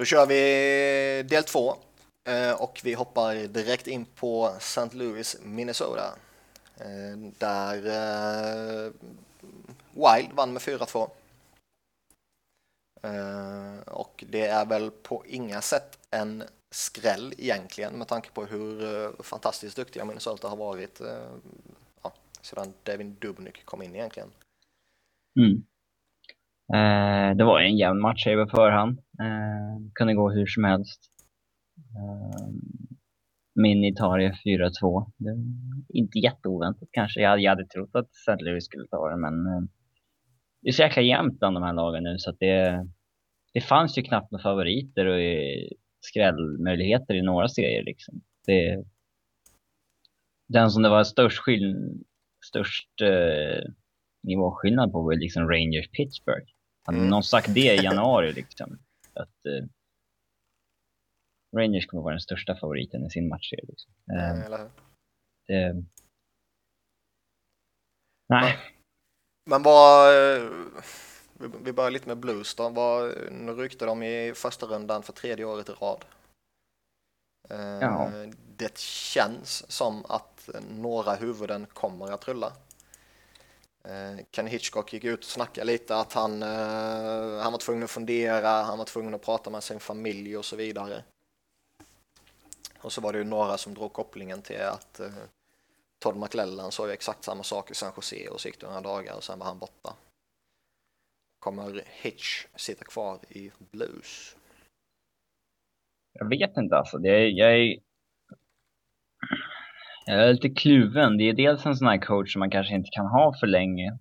[0.00, 1.76] Då kör vi del två
[2.28, 4.88] eh, och vi hoppar direkt in på St.
[4.92, 6.14] Louis, Minnesota.
[6.76, 8.92] Eh, där eh,
[9.92, 11.10] Wild vann med 4-2.
[13.86, 19.76] Och det är väl på inga sätt en skräll egentligen med tanke på hur fantastiskt
[19.76, 21.00] duktiga Minnesota har varit
[22.02, 24.30] ja, sedan Devin Dubnyk kom in egentligen.
[25.40, 25.62] Mm.
[26.74, 28.98] Eh, det var en jämn match på förhand.
[28.98, 31.00] Eh, kunde gå hur som helst.
[31.96, 32.48] Eh,
[33.54, 35.10] min Italia 4-2.
[35.88, 37.20] Inte jätteoväntat kanske.
[37.20, 38.44] Jag, jag hade trott att St.
[38.44, 39.62] Louis skulle ta det, men eh,
[40.62, 42.86] det är så jäkla jämnt bland de här lagen nu så att det,
[43.52, 45.68] det fanns ju knappt några favoriter och eh,
[46.00, 48.20] skrällmöjligheter i några serier liksom.
[48.46, 48.84] Det,
[50.48, 51.76] den som det var störst, skill,
[52.46, 53.62] störst eh,
[54.22, 56.52] nivåskillnad på var liksom Rangers Pittsburgh.
[56.82, 57.10] Hade mm.
[57.10, 58.78] någon sagt det i januari liksom,
[59.14, 59.66] att eh,
[61.56, 63.52] Rangers kommer vara den största favoriten i sin match.
[63.52, 63.92] Liksom.
[64.12, 64.70] Eh, Eller hur?
[65.46, 65.84] Det...
[68.28, 68.56] Nej.
[69.50, 70.14] Men vad...
[70.36, 70.50] Eh,
[71.62, 72.68] vi börjar lite med Blues då.
[72.68, 76.04] Vad, nu ryckte de i första rundan för tredje året i rad.
[77.50, 78.10] Eh, ja.
[78.56, 82.52] Det känns som att några huvuden kommer att rulla.
[83.84, 87.90] Eh, Ken Hitchcock gick ut och snackade lite att han, eh, han var tvungen att
[87.90, 91.04] fundera, han var tvungen att prata med sin familj och så vidare.
[92.78, 95.12] Och så var det ju några som drog kopplingen till att eh,
[95.98, 98.80] Todd McLellan sa ju exakt samma sak i San Jose och så gick det några
[98.80, 99.94] dagar och sen var han borta.
[101.38, 104.36] Kommer Hitch sitta kvar i Blues?
[106.12, 106.98] Jag vet inte alltså.
[106.98, 107.78] Det är, jag är
[110.10, 111.16] jag är lite kluven.
[111.16, 113.98] Det är dels en sån här coach som man kanske inte kan ha för länge.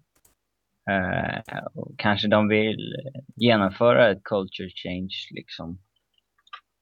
[0.90, 2.96] Eh, och kanske de vill
[3.36, 5.80] genomföra ett culture change liksom.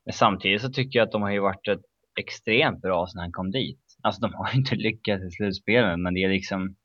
[0.06, 1.82] Men samtidigt så tycker jag att de har ju varit ett
[2.20, 3.82] extremt bra sen han kom dit.
[4.02, 6.76] Alltså de har ju inte lyckats i slutspelen men det är liksom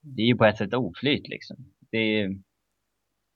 [0.00, 1.56] det är ju på ett sätt oflyt liksom.
[1.90, 2.38] Det är...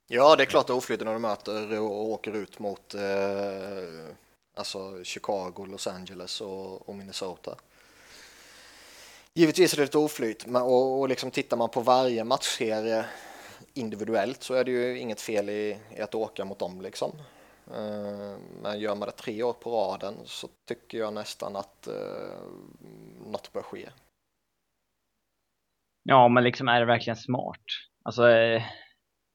[0.08, 4.14] Ja, det är klart det är oflyt när de möter och åker ut mot eh,
[4.54, 7.56] Alltså Chicago, Los Angeles och, och Minnesota.
[9.34, 13.04] Givetvis är det lite oflyt men, och, och liksom tittar man på varje matchserie
[13.74, 17.12] individuellt så är det ju inget fel i, i att åka mot dem liksom.
[17.70, 23.30] Uh, men gör man det tre år på raden så tycker jag nästan att uh,
[23.30, 23.88] något bör ske.
[26.02, 27.60] Ja, men liksom är det verkligen smart?
[28.02, 28.62] Alltså, eh,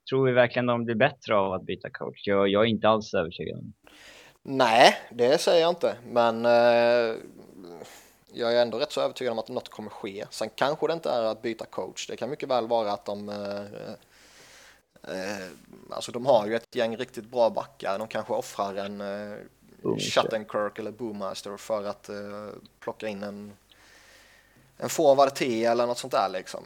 [0.10, 2.28] tror vi verkligen de blir bättre av att byta coach?
[2.28, 3.74] Jag, jag är inte alls övertygad.
[4.50, 7.16] Nej, det säger jag inte, men eh,
[8.34, 10.26] jag är ändå rätt så övertygad om att något kommer ske.
[10.30, 12.08] Sen kanske det inte är att byta coach.
[12.08, 13.62] Det kan mycket väl vara att de eh,
[15.14, 15.48] eh,
[15.92, 18.00] Alltså de har ju ett gäng riktigt bra backar.
[18.00, 19.38] De kanske offrar en eh,
[20.14, 22.50] Shattenkirk eller Boommaster för att eh,
[22.80, 23.54] plocka in en
[24.78, 26.64] en forward T eller något sånt där liksom.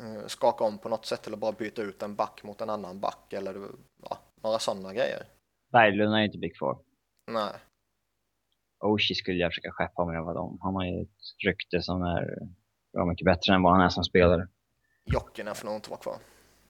[0.00, 3.00] Eh, skaka om på något sätt eller bara byta ut en back mot en annan
[3.00, 3.54] back eller
[4.02, 5.22] ja, några sådana grejer.
[5.72, 6.78] Berglund är inte blir kvar.
[7.28, 7.52] Nej.
[8.80, 10.58] Oshie skulle jag försöka skeppa om jag var dem.
[10.60, 12.38] Han har ju ett rykte som är
[12.92, 14.48] bra mycket bättre än vad han är som spelare.
[15.04, 16.16] Jokinen får nog inte vara kvar.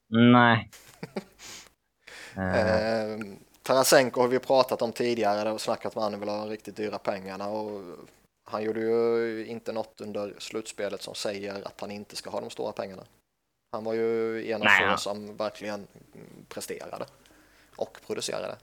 [0.07, 0.69] Nej.
[2.35, 3.19] eh,
[3.63, 7.49] Tarasenko har vi pratat om tidigare och snackat med han vill ha riktigt dyra pengarna
[7.49, 7.81] och
[8.43, 12.49] han gjorde ju inte något under slutspelet som säger att han inte ska ha de
[12.49, 13.03] stora pengarna.
[13.71, 15.87] Han var ju en av få som verkligen
[16.47, 17.05] presterade
[17.75, 18.55] och producerade.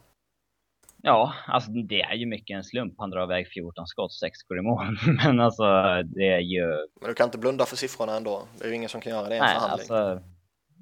[1.03, 2.95] Ja, alltså det är ju mycket en slump.
[2.99, 4.99] Han drar iväg 14 skott, 6 går i mål.
[5.25, 5.65] Men alltså
[6.03, 6.67] det är ju...
[7.01, 8.43] Men du kan inte blunda för siffrorna ändå.
[8.59, 9.97] Det är ju ingen som kan göra det i en nej, förhandling.
[9.97, 10.29] Alltså,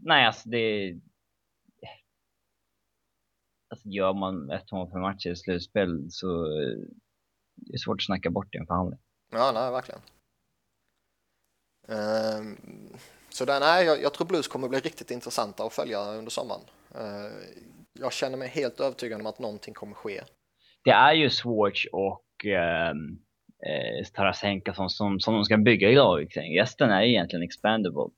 [0.03, 0.95] nej, alltså det...
[3.71, 6.47] Alltså gör man ett mål per match i slutspel så
[7.57, 9.01] det är svårt att snacka bort i en förhandling.
[9.33, 10.01] Ja, nej, verkligen.
[11.89, 12.59] Um,
[13.29, 16.61] så där, nej, jag, jag tror Blues kommer bli riktigt intressanta att följa under sommaren.
[16.95, 17.33] Uh,
[18.00, 20.20] jag känner mig helt övertygad om att någonting kommer ske.
[20.85, 23.19] Det är ju Swartz och ehm,
[23.67, 26.61] eh, Tarasenka som, som, som de ska bygga i laget kring.
[26.61, 28.08] Resten är egentligen expandable.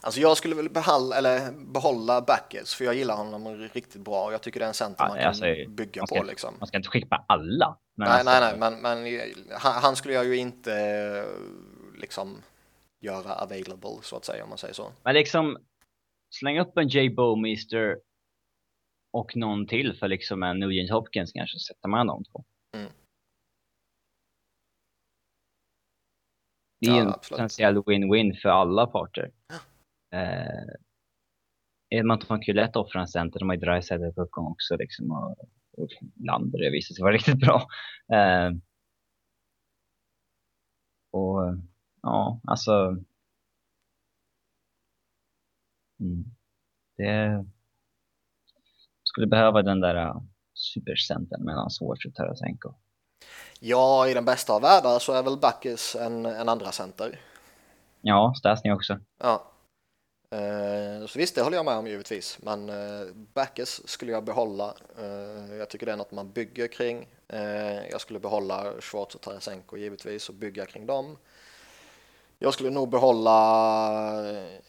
[0.00, 4.32] Alltså jag skulle väl behålla, eller behålla Backes för jag gillar honom riktigt bra och
[4.32, 6.24] jag tycker det är en center ja, man kan alltså, bygga man ska, på.
[6.24, 6.54] Liksom.
[6.58, 7.78] Man ska inte skippa alla.
[7.94, 9.20] nej, alltså, nej, nej, men, men
[9.50, 11.24] han, han, skulle jag ju inte
[11.98, 12.42] liksom
[13.00, 14.92] göra available så att säga om man säger så.
[15.02, 15.58] Men liksom
[16.30, 17.10] släng upp en J.
[17.10, 17.96] Bowmeister
[19.12, 22.44] och någon till för liksom en Nugent Hopkins kanske, sätter man de två.
[22.76, 22.92] Mm.
[26.80, 29.30] Det är ja, en potentiell win-win för alla parter.
[29.48, 30.18] Ja.
[30.18, 30.74] Eh,
[31.90, 33.38] Edmonton ju lätt offra en center.
[33.38, 35.10] De har ju Dreisaitl på uppgång också liksom.
[35.10, 35.38] Och,
[35.76, 37.66] och Lander det visade sig vara riktigt bra.
[38.12, 38.50] Eh,
[41.10, 41.56] och
[42.02, 42.96] ja, alltså.
[46.00, 46.24] Mm,
[46.96, 47.46] det
[49.12, 50.22] skulle behöva den där uh,
[50.54, 52.74] supercentern mellan Swartz och Tarasenko.
[53.60, 57.20] Ja, i den bästa av världar så är väl Backes en, en andra center.
[58.00, 58.98] Ja, Stasny också.
[59.18, 59.44] Ja.
[60.30, 64.74] Eh, så visst, det håller jag med om givetvis, men eh, Backes skulle jag behålla.
[64.98, 67.08] Eh, jag tycker det är något man bygger kring.
[67.28, 71.16] Eh, jag skulle behålla Schwartz och Tarasenko givetvis och bygga kring dem.
[72.38, 73.34] Jag skulle nog behålla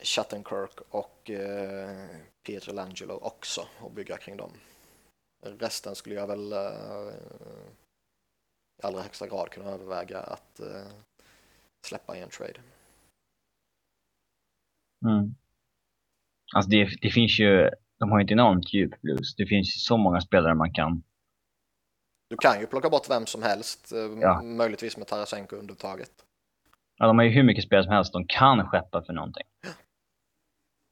[0.02, 1.32] Chattenkirk och
[2.44, 4.52] Pietro Langelo också och bygga kring dem.
[5.46, 7.14] Resten skulle jag väl eh,
[8.82, 10.88] i allra högsta grad kunna överväga att eh,
[11.88, 12.62] släppa i en trade.
[15.06, 15.36] Mm.
[16.56, 17.70] Alltså det, det finns ju,
[18.00, 19.36] de har ju ett enormt djup blues.
[19.36, 21.04] Det finns ju så många spelare man kan.
[22.30, 24.42] Du kan ju plocka bort vem som helst, eh, ja.
[24.42, 26.26] möjligtvis med Tarasenko undantaget.
[26.98, 29.48] Ja, de har ju hur mycket spelare som helst de kan skeppa för någonting.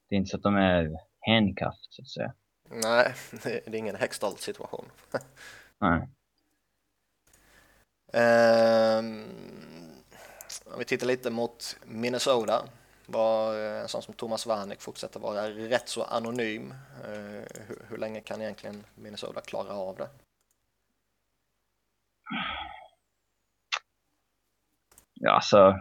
[0.09, 2.33] Det är inte så att de är handcuffed så att säga.
[2.69, 3.13] Nej,
[3.43, 4.85] det är ingen Hextall situation.
[5.79, 6.07] Nej.
[8.13, 9.29] Um,
[10.65, 12.65] om vi tittar lite mot Minnesota
[13.05, 16.71] var en sån som Thomas Wernick fortsätter vara rätt så anonym.
[16.71, 20.09] Uh, hur, hur, länge kan egentligen Minnesota klara av det?
[25.13, 25.79] Ja, alltså.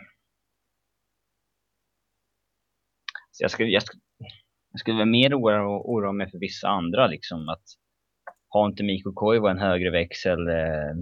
[3.30, 4.02] Så jag, skulle, jag, skulle,
[4.70, 7.64] jag skulle vara mer oroa, oroa mig för vissa andra, liksom att
[8.48, 10.48] har inte Mikko Koivu en högre växel?
[10.48, 10.94] Eh,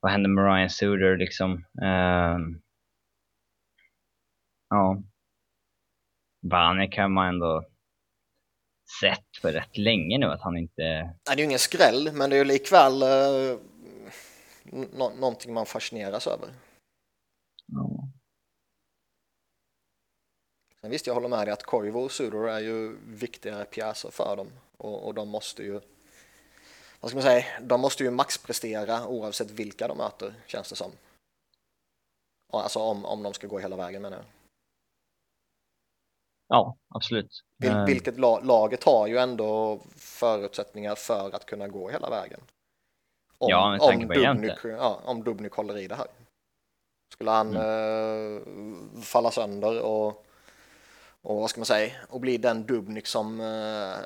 [0.00, 1.52] vad händer med Ryan Suter liksom?
[1.82, 2.38] Eh,
[4.68, 5.02] ja.
[6.50, 7.64] Vanek har man ändå
[9.00, 10.82] sett för rätt länge nu att han inte...
[10.82, 13.58] Nej, det är ju ingen skräll, men det är ju likväl eh,
[14.98, 16.48] nå någonting man fascineras över.
[17.66, 18.05] Ja.
[20.86, 24.36] Sen visst, jag håller med dig att Koivu och Suder är ju viktigare pjäser för
[24.36, 25.80] dem och, och de måste ju
[27.00, 30.92] vad ska man säga, de måste ju maxprestera oavsett vilka de möter känns det som.
[32.52, 34.26] Alltså om, om de ska gå hela vägen menar jag.
[36.48, 37.42] Ja, absolut.
[37.58, 37.84] Vil, eh.
[37.84, 42.40] vilket lag, laget har ju ändå förutsättningar för att kunna gå hela vägen.
[43.38, 46.08] Om, ja, med tanke på Dubnik, ja, om Dubnik håller i det här.
[47.12, 48.96] Skulle han mm.
[48.96, 50.25] uh, falla sönder och,
[51.26, 53.96] och vad ska man säga, och bli den Dubnik som, uh,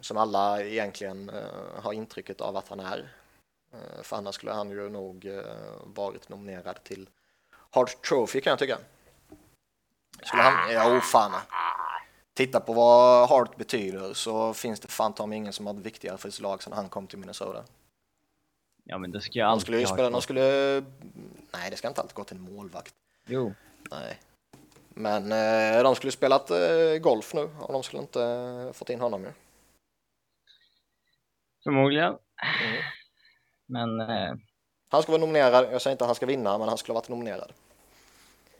[0.00, 3.08] som alla egentligen uh, har intrycket av att han är.
[4.02, 5.28] för annars skulle han ju nog
[5.84, 7.08] varit nominerad till
[7.50, 8.78] Hart Trophy kan jag tycka.
[10.22, 11.32] Skulle han, ja, oh, fan.
[12.34, 16.30] Titta på vad Hart betyder så finns det fan ta ingen som varit viktigare för
[16.30, 17.64] sitt lag sedan han kom till Minnesota.
[18.84, 20.84] Ja men det ska jag alltid de skulle ju spela, de skulle
[21.52, 22.94] Nej, det ska inte alltid gå till en målvakt.
[23.26, 23.54] Jo.
[23.90, 24.20] Nej.
[24.94, 29.00] Men eh, de skulle spelat eh, golf nu och de skulle inte eh, fått in
[29.00, 29.32] honom ju.
[31.64, 32.16] Förmodligen.
[32.62, 32.82] Mm.
[33.66, 34.00] Men...
[34.00, 34.34] Eh...
[34.88, 35.68] Han ska vara nominerad.
[35.72, 37.52] Jag säger inte att han ska vinna, men han skulle ha varit nominerad.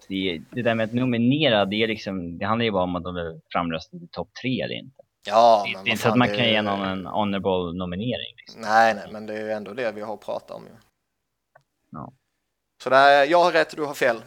[0.08, 3.04] Det, det där med att nominera, det, är liksom, det handlar ju bara om att
[3.04, 5.02] de är framröstade i topp tre eller inte.
[5.26, 8.34] Ja, det, det är inte så att man kan ge någon en honorable nominering.
[8.36, 8.60] Liksom.
[8.60, 10.72] Nej, nej, men det är ju ändå det vi har pratat om ju.
[11.90, 12.12] Ja.
[12.82, 14.22] Så där, jag har rätt, du har fel.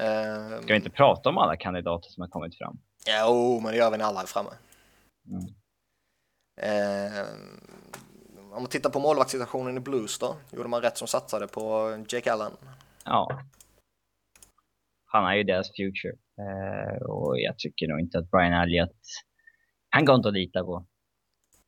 [0.00, 2.78] Uh, Ska vi inte prata om alla kandidater som har kommit fram?
[3.06, 4.50] Jo, men det gör vi när alla är framme.
[5.28, 5.46] Mm.
[6.62, 7.26] Uh,
[8.52, 12.32] om man tittar på målvaktssituationen i Blues då, gjorde man rätt som satsade på Jake
[12.32, 12.52] Allen?
[13.04, 13.40] Ja.
[15.04, 16.16] Han är ju deras future.
[16.40, 19.00] Uh, och jag tycker nog inte att Brian Elliott,
[19.90, 20.86] han går inte att lita på.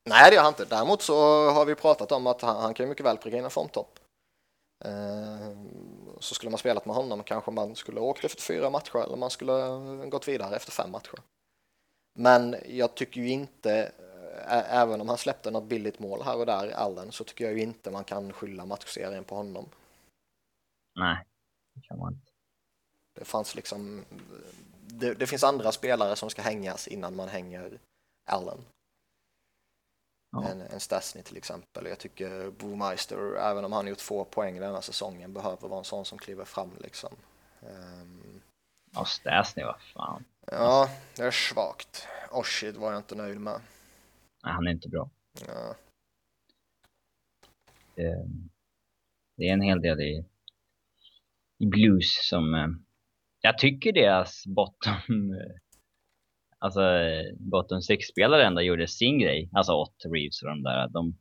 [0.09, 0.65] Nej, det gör han inte.
[0.65, 1.15] Däremot så
[1.51, 3.99] har vi pratat om att han, han kan mycket väl pricka in en formtopp.
[4.85, 5.49] Eh,
[6.21, 9.31] så skulle man spelat med honom kanske man skulle åkt efter fyra matcher eller man
[9.31, 9.53] skulle
[10.09, 11.19] gått vidare efter fem matcher.
[12.19, 13.93] Men jag tycker ju inte,
[14.49, 17.63] även om han släppte något billigt mål här och där, Allen, så tycker jag ju
[17.63, 19.69] inte man kan skylla matchserien på honom.
[20.95, 21.25] Nej,
[21.75, 22.33] det kan man inte.
[23.15, 24.05] Det fanns liksom,
[24.87, 27.79] det, det finns andra spelare som ska hängas innan man hänger
[28.27, 28.65] Allen
[30.43, 30.49] ja.
[30.49, 31.87] än, än Stasny till exempel.
[31.87, 36.05] Jag tycker Bomeister, även om han gjort få poäng denna säsongen, behöver vara en sån
[36.05, 37.11] som kliver fram liksom.
[37.61, 38.41] Um,
[38.95, 40.25] ja, Stasny, vad fan.
[40.47, 42.07] Ja, det är svagt.
[42.31, 43.61] Oshid var jag inte nöjd med.
[44.45, 45.11] Nej, han är inte bra.
[45.47, 45.75] Ja.
[47.95, 48.27] Det,
[49.37, 50.25] det är en hel del i,
[51.59, 52.55] i blues som...
[52.55, 52.69] Eh,
[53.41, 55.35] jag tycker deras bottom
[56.59, 56.81] alltså
[57.39, 59.51] bottom six-spelare ändå gjorde sin grej.
[59.53, 60.89] Alltså Ott, Reeves och de där.
[60.89, 61.19] De...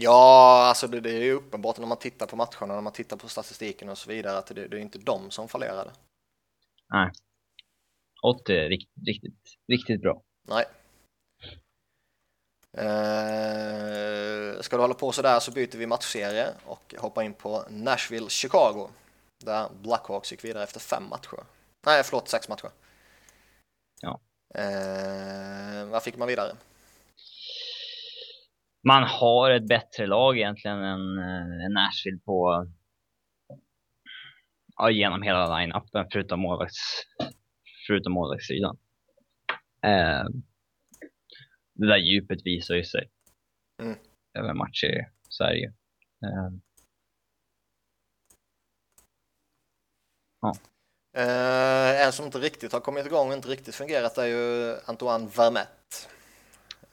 [0.00, 3.16] Ja, alltså det, det är ju uppenbart när man tittar på matcherna, när man tittar
[3.16, 5.90] på statistiken och så vidare, att det, det är inte de som fallerade.
[6.92, 7.10] Nej.
[8.22, 10.22] Ott är riktigt, riktigt, riktigt bra.
[10.48, 10.64] Nej.
[12.72, 18.88] Eh, ska du hålla på sådär så byter vi matchserie och hoppar in på Nashville-Chicago.
[19.44, 21.44] Där Blackhawks gick vidare efter fem matcher.
[21.86, 22.70] Nej, förlåt, sex matcher.
[24.00, 24.20] Ja.
[24.54, 26.52] Eh, vad fick man vidare?
[28.88, 32.66] Man har ett bättre lag egentligen än, äh, än Nashville på
[34.76, 37.04] ja, genom hela line-upen förutom målvakts
[37.86, 38.78] förutom målvaktssidan.
[39.82, 40.24] Eh,
[41.74, 43.10] det där djupet visar ju sig
[43.82, 43.98] mm.
[44.38, 45.72] över matcher i Sverige.
[46.24, 46.50] Eh,
[50.40, 50.54] ja.
[51.12, 55.28] Eh, en som inte riktigt har kommit igång och inte riktigt fungerat är ju Antoine
[55.28, 55.96] Vermette.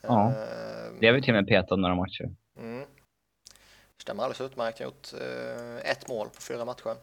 [0.01, 0.33] Ja,
[0.99, 2.35] det har vi till och med petat några matcher.
[2.57, 2.85] Mm.
[4.01, 4.79] Stämmer alldeles utmärkt.
[4.79, 6.95] Gjort eh, ett mål på fyra matcher.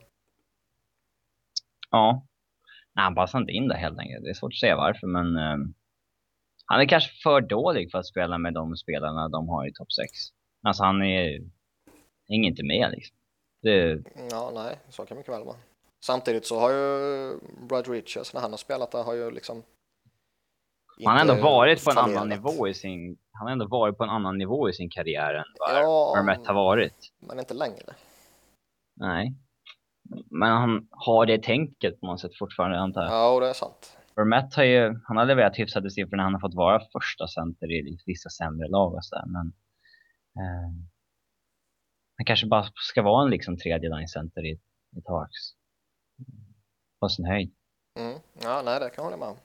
[1.91, 2.27] Ja,
[2.95, 4.25] Nej, han passar inte in där helt enkelt.
[4.25, 5.67] Det är svårt att säga varför, men uh,
[6.67, 9.93] han är kanske för dålig för att spela med de spelarna de har i topp
[9.93, 10.11] 6.
[10.63, 11.41] Alltså han är
[12.29, 13.17] hänger inte med liksom.
[13.63, 14.03] Det...
[14.31, 15.57] Ja, nej, så kan mycket väl vara.
[16.07, 19.63] Samtidigt så har ju Brad Richards när han har spelat där har ju liksom
[21.05, 24.05] han har ändå varit på en annan nivå i sin han har ändå varit på
[24.05, 27.13] en annan nivå i sin karriär än vad ja, Vermette har varit.
[27.21, 27.95] Men inte längre.
[28.97, 29.35] Nej.
[30.31, 33.13] Men han har det tänket på något sätt fortfarande, antar jag.
[33.13, 33.97] Ja, det är sant.
[34.17, 37.73] Vermette har ju, han har levererat hyfsade siffror när han har fått vara första center
[37.73, 39.47] i vissa sämre lag och sådär, men
[40.39, 40.71] eh,
[42.17, 44.53] han kanske bara ska vara en liksom tredje line center i,
[44.97, 45.64] i Tarks.
[47.05, 47.51] På sin höjd.
[47.99, 48.19] Mm.
[48.43, 49.37] Ja, nej, det kan jag hålla med om.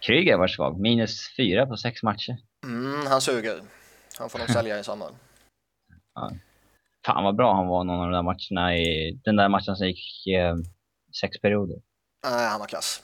[0.00, 2.36] Kryger var svag, minus fyra på sex matcher.
[2.64, 3.62] Mm, han suger.
[4.18, 5.12] Han får nog sälja i sommar.
[6.14, 6.32] Ja.
[7.06, 9.86] Fan vad bra han var någon av de där matcherna i den där matchen som
[9.86, 10.56] gick eh,
[11.20, 11.76] sex perioder.
[12.24, 13.02] Nej, han var klass.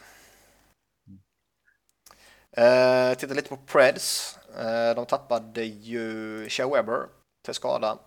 [2.59, 4.39] Uh, titta lite på Preds.
[4.59, 7.07] Uh, de tappade ju Shea Weber
[7.45, 7.99] till skada.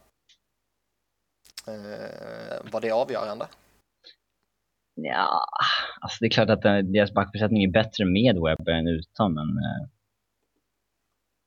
[1.68, 3.48] Uh, var det avgörande?
[4.96, 5.46] Ja,
[6.02, 9.48] alltså det är klart att eh, deras backbesättning är bättre med Webber än utan, men
[9.48, 9.88] eh,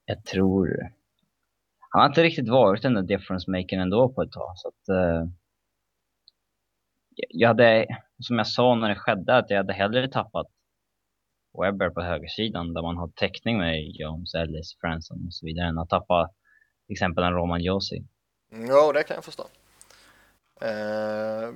[0.06, 0.90] jag tror
[1.96, 4.52] han har inte riktigt varit den där difference maker ändå på ett tag.
[4.56, 5.28] Så att, uh,
[7.28, 7.86] jag hade,
[8.22, 10.46] som jag sa när det skedde, att jag hade hellre tappat
[11.62, 15.78] Webber på högersidan där man har täckning med Jones, Ellis, Franson och så vidare än
[15.78, 16.30] att tappa
[16.86, 18.06] till exempel en Roman Josi.
[18.52, 19.42] Mm, ja, det kan jag förstå.
[20.62, 21.54] Uh,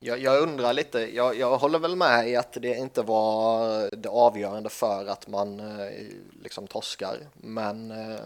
[0.00, 4.08] jag, jag, undrar lite, jag, jag, håller väl med i att det inte var det
[4.08, 5.90] avgörande för att man uh,
[6.42, 8.20] liksom torskar, men uh,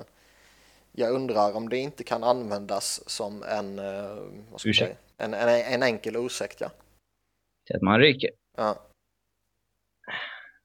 [0.92, 6.16] jag undrar om det inte kan användas som en, eh, säga, en, en, en enkel
[6.16, 6.60] ursäkt.
[6.60, 6.70] Ja.
[7.66, 8.30] Till att man ryker?
[8.56, 8.76] Ja.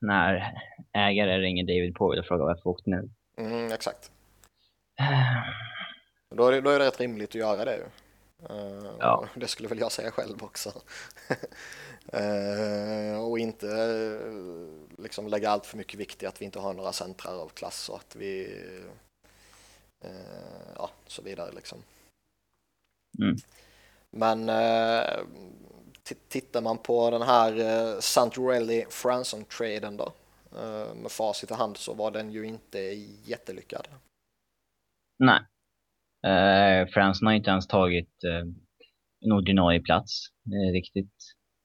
[0.02, 0.54] När
[0.94, 3.10] ägare ringer David Poyle och frågar varför åkte nu?
[3.38, 4.12] Mm, exakt.
[6.36, 7.84] då, är det, då är det rätt rimligt att göra det ju.
[8.44, 9.28] Uh, ja.
[9.36, 10.70] Det skulle väl jag säga själv också.
[12.14, 16.74] uh, och inte uh, liksom lägga allt för mycket vikt i att vi inte har
[16.74, 18.64] några centrar av klass och att vi
[20.76, 21.84] ja, så vidare liksom.
[23.20, 23.36] Mm.
[24.12, 24.50] Men
[26.28, 30.14] tittar man på den här eh, Santorelli Franson-traden då
[30.96, 32.80] med facit i hand så var den ju inte
[33.24, 33.88] jättelyckad.
[35.20, 35.40] Nej.
[36.28, 38.48] Eh, Franson har inte ens tagit eh,
[39.26, 41.14] en ordinarie plats eh, riktigt.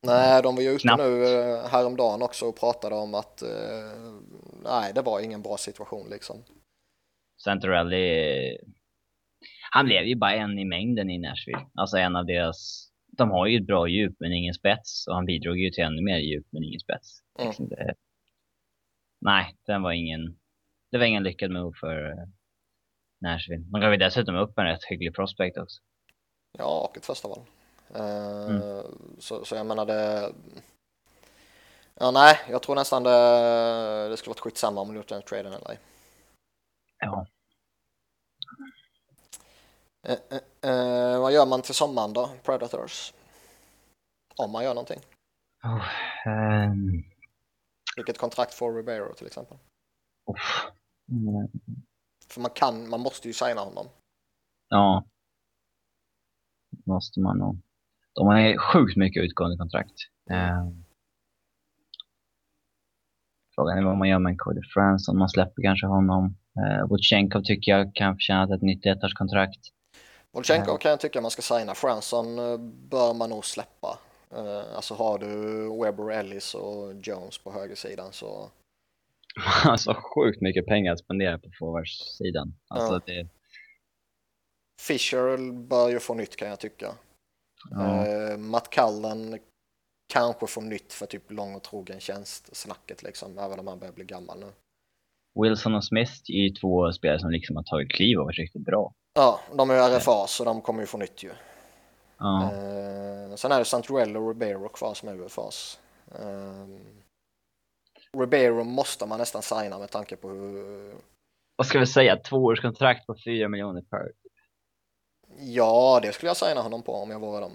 [0.07, 1.03] Nej, de var ju ute Knappt.
[1.03, 3.49] nu eh, häromdagen också och pratade om att eh,
[4.65, 6.37] nej, det var ingen bra situation liksom.
[7.45, 8.59] Santorelli,
[9.71, 11.67] han blev ju bara en i mängden i Nashville.
[11.75, 12.89] Alltså en av deras,
[13.19, 16.03] de har ju ett bra djup men ingen spets och han bidrog ju till ännu
[16.03, 17.09] mer djup men ingen spets.
[17.39, 17.69] Mm.
[17.69, 17.95] Det,
[19.21, 20.37] nej, den var ingen,
[20.91, 22.15] det var ingen lyckad move för
[23.23, 23.65] Nashville.
[23.73, 25.81] De gav ju dessutom upp en rätt hygglig prospect också.
[26.59, 27.43] Ja, och ett första val.
[27.97, 28.85] Uh, mm.
[29.19, 30.33] så, så jag menar det,
[31.95, 35.53] ja nej, jag tror nästan det, det skulle varit skitsamma om de gjort den traden
[35.53, 35.79] eller ej.
[36.99, 37.27] Ja.
[40.07, 43.13] Eh, eh, vad gör man till sommaren då, Predators?
[44.37, 45.01] Om man gör någonting.
[45.65, 45.87] Oh,
[46.27, 47.05] um...
[47.97, 49.59] Vilket kontrakt får Ribeiro till exempel?
[50.27, 50.37] Oh.
[51.11, 51.49] Mm.
[52.33, 53.87] För man kan, man måste ju signa honom.
[54.69, 55.05] Ja.
[56.87, 57.59] Måste man nog.
[58.15, 59.95] De har sjukt mycket utgående kontrakt.
[60.31, 60.69] Eh,
[63.55, 66.37] frågan är vad man gör med Cody France, om man släpper kanske honom.
[66.61, 69.61] Eh, Votchenkov tycker jag kan förtjäna ett nytt ettårskontrakt.
[70.31, 71.75] Volchenkov kan jag tycka man ska signa.
[71.75, 72.59] Franson eh,
[72.91, 73.99] bör man nog släppa.
[74.37, 75.29] Uh, alltså har du
[75.83, 78.51] Webber, Ellis och Jones på högersidan så...
[79.65, 82.55] alltså sjukt mycket pengar att spendera på forwardsidan.
[82.69, 83.01] Alltså, ja.
[83.07, 83.29] det...
[84.81, 86.95] Fisher bör ju få nytt kan jag tycka.
[87.71, 88.07] Ja.
[88.07, 89.39] Uh, Matt Cullen
[90.13, 93.93] kanske får nytt för typ lång och trogen tjänst snacket liksom, även om han börjar
[93.93, 94.47] bli gammal nu.
[95.43, 98.65] Wilson och Smith är ju två spelare som liksom har tagit kliv och varit riktigt
[98.65, 98.93] bra.
[99.15, 101.31] Ja, de är ju RFA så de kommer ju få nytt ju.
[102.19, 102.51] Ja.
[102.53, 105.79] Uh, sen är det Santorello och Ribeiro kvar som är UFAs.
[106.21, 106.79] Uh,
[108.19, 110.95] Ribeiro måste man nästan signa med tanke på hur...
[111.57, 112.17] Vad ska vi säga?
[112.17, 114.13] Tvåårskontrakt på 4 miljoner per?
[115.39, 117.53] Ja, det skulle jag signa honom på om jag vore dem.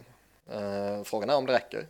[0.50, 1.88] Uh, frågan är om det räcker.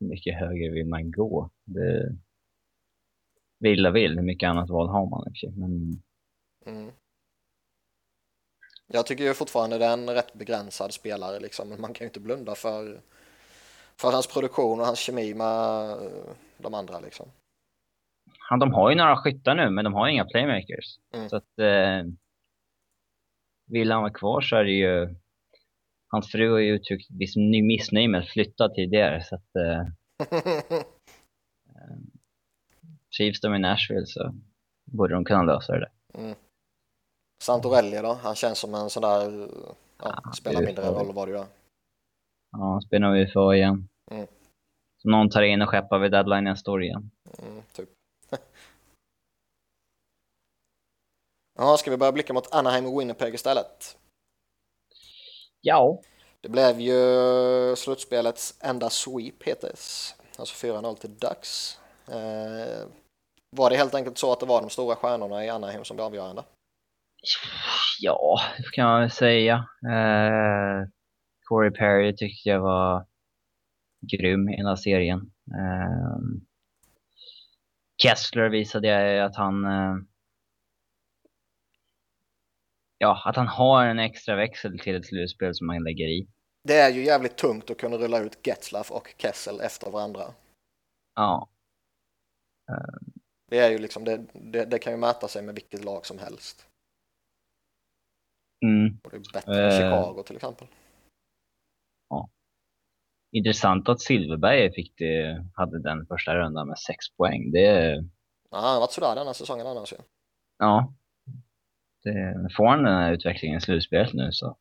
[0.00, 1.50] Hur mycket högre vill man gå?
[1.64, 2.16] Det...
[3.58, 5.34] Vill och vill, hur mycket annat val har man?
[5.56, 6.02] Men...
[6.66, 6.92] Mm.
[8.86, 12.08] Jag tycker ju fortfarande det är en rätt begränsad spelare liksom, men man kan ju
[12.08, 13.00] inte blunda för,
[14.00, 17.28] för hans produktion och hans kemi med eh, de andra liksom.
[18.50, 20.98] Ja, de har ju några skyttar nu, men de har inga playmakers.
[21.14, 21.28] Mm.
[21.28, 22.02] Så att eh,
[23.66, 25.14] vill han vara kvar så är det ju
[26.12, 29.80] Hans fru har ju uttryckt viss missnöje med att flytta tidigare så att eh,
[31.76, 31.96] eh,
[33.16, 34.34] trivs de i Nashville så
[34.84, 35.90] borde de kunna lösa det.
[36.14, 36.34] Mm.
[37.42, 38.12] Santorelli då?
[38.22, 39.48] Han känns som en sån där,
[40.02, 41.46] ja, ja spelar mindre roll vad du gör.
[42.52, 43.88] Ja, spelar UFA igen.
[44.10, 44.26] Mm.
[45.02, 47.10] Så någon tar in och skeppar vid deadline nästa år igen.
[47.38, 47.88] Mm, typ.
[51.58, 53.98] Ja, ska vi börja blicka mot Anaheim och Winnipeg istället?
[55.60, 56.00] Ja.
[56.40, 56.96] Det blev ju
[57.76, 60.14] slutspelets enda sweep hetes.
[60.38, 61.78] Alltså 4-0 till Ducks.
[62.08, 62.86] Eh,
[63.56, 66.06] var det helt enkelt så att det var de stora stjärnorna i Anaheim som blev
[66.06, 66.44] avgörande?
[68.00, 69.54] Ja, det kan man väl säga.
[69.86, 70.88] Eh,
[71.52, 73.06] Corey Perry tyckte jag var
[74.00, 75.32] grym i hela serien.
[75.46, 76.18] Eh,
[78.02, 79.96] Kessler visade att han eh,
[82.98, 86.28] ja, att han har en extra växel till ett slutspel som man lägger i.
[86.62, 90.34] Det är ju jävligt tungt att kunna rulla ut Getzlaff och Kessel efter varandra.
[91.14, 91.48] Ja.
[93.50, 96.18] Det är ju liksom, det, det, det kan ju mäta sig med vilket lag som
[96.18, 96.68] helst.
[98.64, 98.98] Mm.
[99.04, 100.68] Och det är bättre än uh, Chicago till exempel.
[102.12, 102.30] Ja.
[103.32, 107.50] Intressant att Silverberg fick det, hade den första rundan med sex poäng.
[107.52, 107.94] Det...
[108.50, 109.96] Ja, han har varit sådär denna säsongen annars ju.
[110.58, 110.94] Ja,
[112.02, 114.56] det, får han den här utvecklingen i slutspelet nu så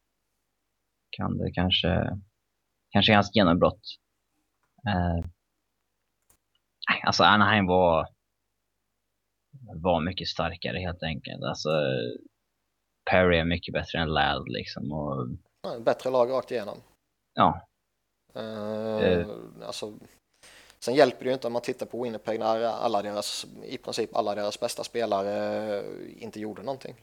[1.10, 2.18] kan det kanske,
[2.90, 3.82] kanske hans genombrott.
[4.88, 5.26] Eh,
[7.06, 8.08] alltså Anaheim var,
[9.76, 11.44] var mycket starkare helt enkelt.
[11.44, 11.70] Alltså
[13.12, 14.92] Perry är mycket bättre än Ladd liksom.
[14.92, 15.28] Och,
[15.64, 16.78] ja, bättre lag rakt igenom.
[17.34, 17.68] Ja.
[18.36, 19.28] Uh,
[19.66, 19.94] alltså,
[20.80, 24.16] sen hjälper det ju inte om man tittar på Winnipeg när alla deras, i princip
[24.16, 25.84] alla deras bästa spelare
[26.18, 26.96] inte gjorde någonting.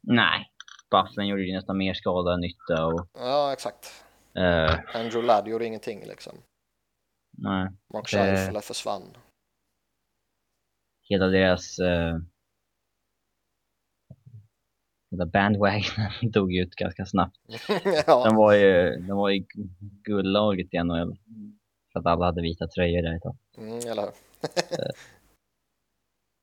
[0.00, 0.50] Nej,
[0.90, 2.86] Bufflin gjorde ju nästan mer skada än nytta.
[2.86, 4.04] Och, ja, exakt.
[4.38, 6.32] Uh, Andrew Ladd gjorde ingenting liksom.
[7.38, 7.68] Nej.
[7.94, 9.16] Mark Scheifele uh, försvann.
[11.08, 11.78] Hela deras...
[11.78, 12.18] Uh,
[15.12, 15.82] hela bandwagon
[16.32, 17.36] dog ut ganska snabbt.
[18.06, 18.24] ja.
[18.24, 19.44] De var ju, de var ju
[20.04, 21.16] guldlaget i NHL.
[21.92, 23.36] För att alla hade vita tröjor där ett tag.
[23.58, 24.04] Mm, eller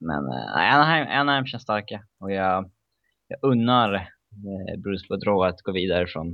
[0.01, 2.71] Men uh, Anaheim, Anaheim känns starka och jag
[3.29, 6.27] jag unnar eh, Bruce Boudreau att gå vidare från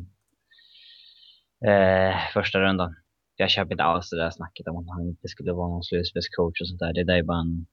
[1.65, 2.95] eh, första rundan.
[3.36, 6.62] Jag köper inte alls det där snacket om att han inte skulle vara någon slutspelscoach
[6.62, 6.93] och sånt där.
[6.93, 7.65] Det där är bara en,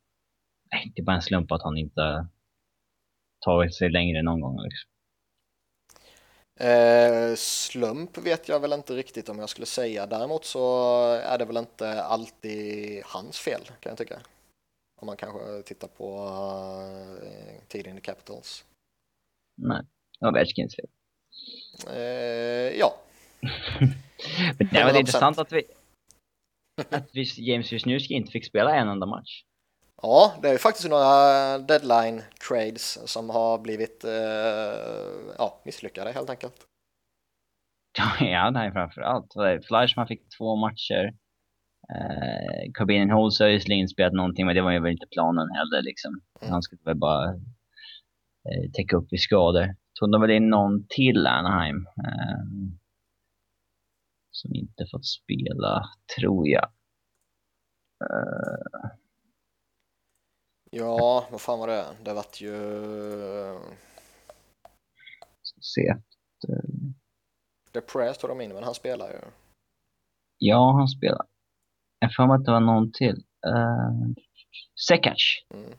[0.95, 2.27] det är bara en slump att han inte
[3.45, 4.63] tagit sig längre någon gång.
[4.63, 4.93] Liksom.
[6.61, 10.07] Eh, slump vet jag väl inte riktigt om jag skulle säga.
[10.07, 14.21] Däremot så är det väl inte alltid hans fel kan jag tycka.
[15.01, 16.27] Om man kanske tittar på
[17.23, 18.65] uh, tiden i Capitals.
[19.57, 19.83] Nej,
[20.19, 20.87] det var Ovechkins fel.
[21.91, 22.97] Eh, ja.
[24.59, 25.63] Men det var intressant att vi,
[26.91, 29.45] att vi, James Wisniewski inte fick spela en enda match.
[30.03, 36.31] Ja, det är ju faktiskt några deadline trades som har blivit eh, ja, misslyckade helt
[36.31, 36.55] enkelt.
[38.21, 39.33] ja, nej framförallt.
[39.67, 41.15] Fleischman fick två matcher.
[41.95, 45.83] Eh, Corbin Holz har ju spelat någonting, men det var ju väl inte planen heller
[45.83, 46.21] liksom.
[46.41, 46.53] Mm.
[46.53, 47.29] Han skulle väl bara
[48.49, 49.75] eh, täcka upp i skador.
[50.01, 51.77] tog de väl in någon till Anaheim.
[51.77, 52.45] Eh,
[54.31, 55.85] som inte fått spela,
[56.17, 56.69] tror jag.
[58.05, 59.02] Uh...
[60.75, 61.87] Ja, vad fan var det?
[62.03, 62.57] Det vart ju...
[65.61, 65.97] Se.
[67.73, 69.19] Depressed tog de in, men han spelar ju.
[70.39, 71.27] Ja, han spelar.
[71.99, 73.25] Jag får mig att det var någon till.
[73.47, 74.23] Uh...
[74.89, 75.45] Sekac.
[75.55, 75.73] Mm.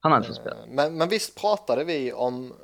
[0.00, 0.66] Han hade fått spela.
[0.66, 2.54] Men, men visst pratade vi om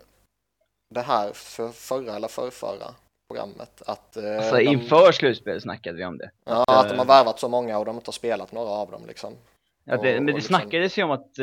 [0.94, 2.94] det här för förra eller förrförra
[3.28, 3.82] programmet.
[3.86, 4.64] Att, uh, alltså de...
[4.64, 6.30] inför slutspel snackade vi om det.
[6.44, 8.90] Ja, att, att de har värvat så många och de inte har spelat några av
[8.90, 9.34] dem liksom.
[9.86, 10.56] Ja, det, och, men det liksom...
[10.56, 11.34] snackades ju om att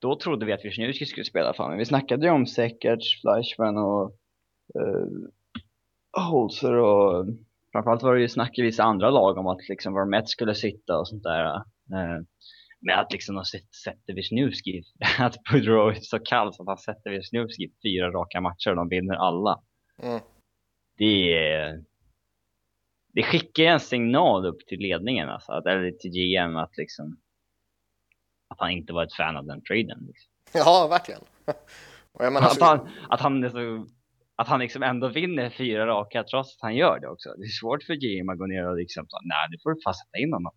[0.00, 1.70] då trodde vi att Wisniewski skulle spela fan.
[1.70, 4.12] Men vi snackade ju om Sekac, Fleischmann och
[6.12, 7.26] Holzer och
[7.72, 10.54] framförallt var det ju snack i vissa andra lag om att liksom var Mets skulle
[10.54, 11.54] sitta och sånt där.
[11.54, 12.22] Eh,
[12.80, 13.44] med att liksom de
[13.84, 14.82] sätter Wisniewski,
[15.18, 18.88] att Boudreau är så kall så att han sätter Wisniewski fyra raka matcher och de
[18.88, 19.60] vinner alla.
[20.02, 20.20] Mm.
[20.98, 21.84] Det är,
[23.12, 27.16] det skickar en signal upp till ledningen alltså, eller till GM att liksom
[28.48, 30.04] att han inte var ett fan av den traden.
[30.06, 30.30] Liksom.
[30.52, 31.20] Ja, verkligen.
[32.18, 33.86] Menar, att, han, att han så
[34.36, 37.28] att han liksom ändå vinner fyra raka trots att han gör det också.
[37.36, 40.00] Det är svårt för GM att gå ner och liksom nej, nu får du fast
[40.00, 40.52] sätta in honom.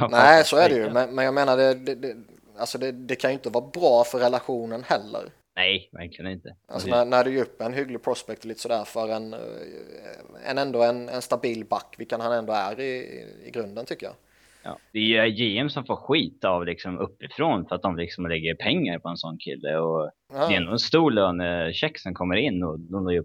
[0.10, 0.90] nej, så är det ju.
[0.90, 2.16] Men, men jag menar, det, det, det,
[2.58, 5.22] alltså det, det kan ju inte vara bra för relationen heller.
[5.58, 6.56] Nej, verkligen inte.
[6.68, 9.34] Alltså när, när du ger upp en hygglig prospect lite sådär för en,
[10.46, 14.14] en ändå en, en stabil back, vilken han ändå är i, i grunden tycker jag.
[14.62, 14.78] Ja.
[14.92, 18.54] Det är ju GM som får skit av liksom uppifrån för att de liksom lägger
[18.54, 20.48] pengar på en sån kille och ja.
[20.48, 23.22] det är ändå en stor lönecheck som kommer in och de ju,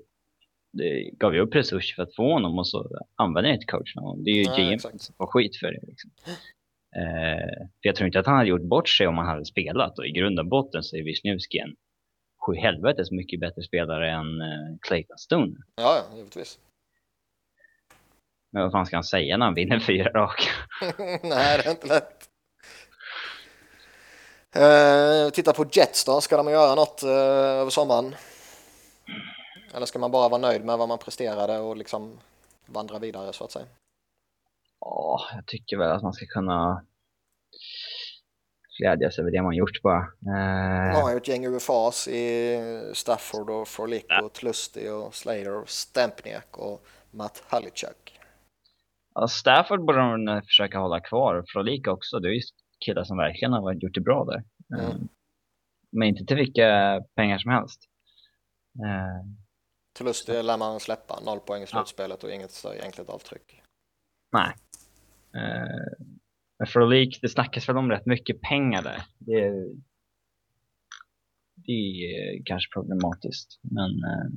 [1.11, 4.23] gav ju upp resurser för att få honom och så använder inte coachen honom.
[4.23, 5.01] Det är ju ja, GM exakt.
[5.01, 5.87] som får skit för det.
[5.87, 6.11] Liksom.
[6.95, 9.99] Eh, för jag tror inte att han hade gjort bort sig om han hade spelat
[9.99, 11.75] och i grund och botten så är Wisniewski en
[12.45, 15.55] sju helvetes mycket bättre spelare än eh, Clayton Stone.
[15.75, 16.59] Ja, ja, givetvis.
[18.51, 20.49] Men vad fan ska han säga när han vinner fyra raka?
[21.23, 22.29] Nej, det är inte lätt.
[24.57, 28.15] Uh, titta på Jets då, ska de göra något uh, över sommaren?
[29.73, 32.19] Eller ska man bara vara nöjd med vad man presterade och liksom
[32.65, 33.65] vandra vidare så att säga?
[34.79, 36.85] Ja, jag tycker väl att man ska kunna
[38.79, 39.99] glädjas över det man gjort bara.
[39.99, 40.93] Uh...
[40.93, 42.59] Man har ju ett gäng UFAs i
[42.93, 48.19] Stafford och Frolic och Tlusty och Slater och Stempniak och Matt Halicek.
[49.15, 51.43] Ja, Stafford borde de försöka hålla kvar.
[51.47, 52.19] Frolika också.
[52.19, 52.41] Det är ju
[52.85, 54.43] killar som verkligen har gjort det bra där.
[54.77, 54.91] Mm.
[54.91, 54.95] Eh,
[55.91, 57.81] men inte till vilka pengar som helst.
[59.97, 61.19] Förlust det lär man släppa.
[61.25, 62.27] Noll poäng i slutspelet ja.
[62.27, 63.61] och inget egentligt avtryck.
[64.31, 64.53] Nej.
[65.35, 66.05] Uh,
[66.59, 69.03] men Frolik, det snackas väl om rätt mycket pengar där.
[69.19, 69.75] Det är,
[71.55, 73.59] det är kanske problematiskt.
[73.61, 74.31] Men uh,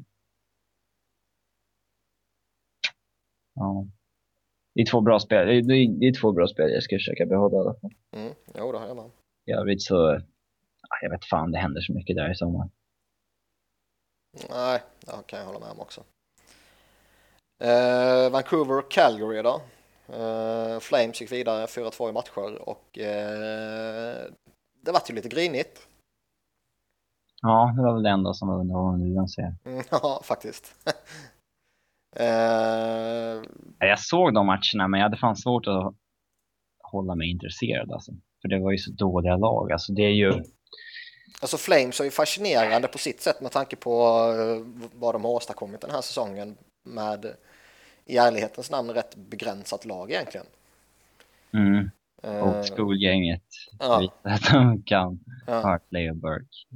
[3.54, 3.86] ja
[4.76, 5.46] det är två bra spel.
[5.46, 7.90] Det är, det är två bra spel jag ska försöka behålla i alla fall.
[8.16, 9.10] Mm, jo, det har jag med.
[9.46, 10.20] I övrigt så,
[11.02, 12.68] jag vet fan, det händer så mycket där i sommar.
[14.50, 16.00] Nej, det kan jag hålla med om också.
[17.60, 19.62] Eh, Vancouver och Calgary då.
[20.08, 24.26] Eh, Flames gick vidare 4-2 i matcher och eh,
[24.82, 25.88] det var ju lite grinigt.
[27.42, 28.74] Ja, det var väl det enda som var under
[29.64, 30.74] mm, Ja, faktiskt.
[32.20, 33.42] Uh...
[33.78, 35.94] Jag såg de matcherna, men jag hade fan svårt att
[36.82, 37.92] hålla mig intresserad.
[37.92, 38.12] Alltså.
[38.42, 39.72] För det var ju så dåliga lag.
[39.72, 40.32] Alltså, det är ju...
[41.40, 45.30] Alltså Flames är ju fascinerande på sitt sätt med tanke på uh, vad de har
[45.30, 47.36] åstadkommit den här säsongen med
[48.06, 50.46] i ärlighetens namn rätt begränsat lag egentligen.
[51.52, 51.90] Mm.
[52.24, 53.42] Uh, Old school-gänget.
[53.78, 54.12] Ja.
[54.22, 55.18] Att de kan.
[55.46, 55.60] Ja.
[55.60, 56.66] Hartley och Burke.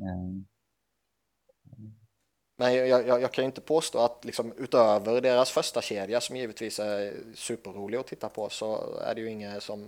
[2.56, 6.78] Men jag, jag, jag, kan inte påstå att liksom, utöver deras första kedja som givetvis
[6.78, 9.86] är superrolig att titta på så är det ju inget som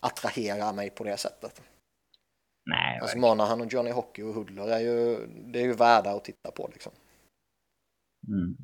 [0.00, 1.62] attraherar mig på det sättet.
[2.66, 2.98] Nej.
[3.00, 6.50] Alltså Monahan och Johnny Hockey och Hudler är ju, det är ju värda att titta
[6.50, 6.92] på liksom.
[8.28, 8.56] Mm.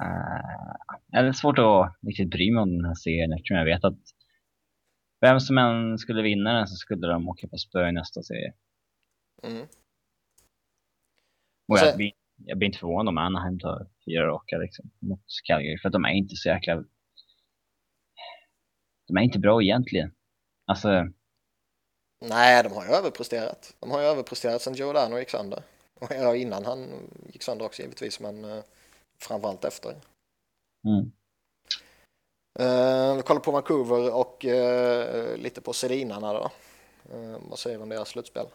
[0.00, 0.74] Uh,
[1.06, 3.98] det är svårt att riktigt bry mig om den här serien eftersom jag vet att
[5.20, 8.54] vem som än skulle vinna den så skulle de åka på spö i nästa serie.
[9.42, 9.66] Mm.
[11.68, 15.78] Och jag, blir, jag blir inte förvånad om Anaheim tar fyra raka liksom, mot Calgary.
[15.78, 16.84] För de är inte så jäkla...
[19.06, 20.14] De är inte bra egentligen.
[20.66, 20.88] Alltså...
[22.20, 23.76] Nej, de har ju överpresterat.
[23.80, 25.62] De har ju överpresterat sen Giordano gick sönder.
[26.00, 26.88] Och innan han
[27.32, 28.62] gick sönder också givetvis, men uh,
[29.22, 29.90] framförallt efter.
[30.86, 31.12] Mm.
[32.60, 36.50] Uh, vi kollar på Vancouver och uh, lite på Sedinarna då.
[37.10, 38.46] Eh, vad säger du om deras slutspel?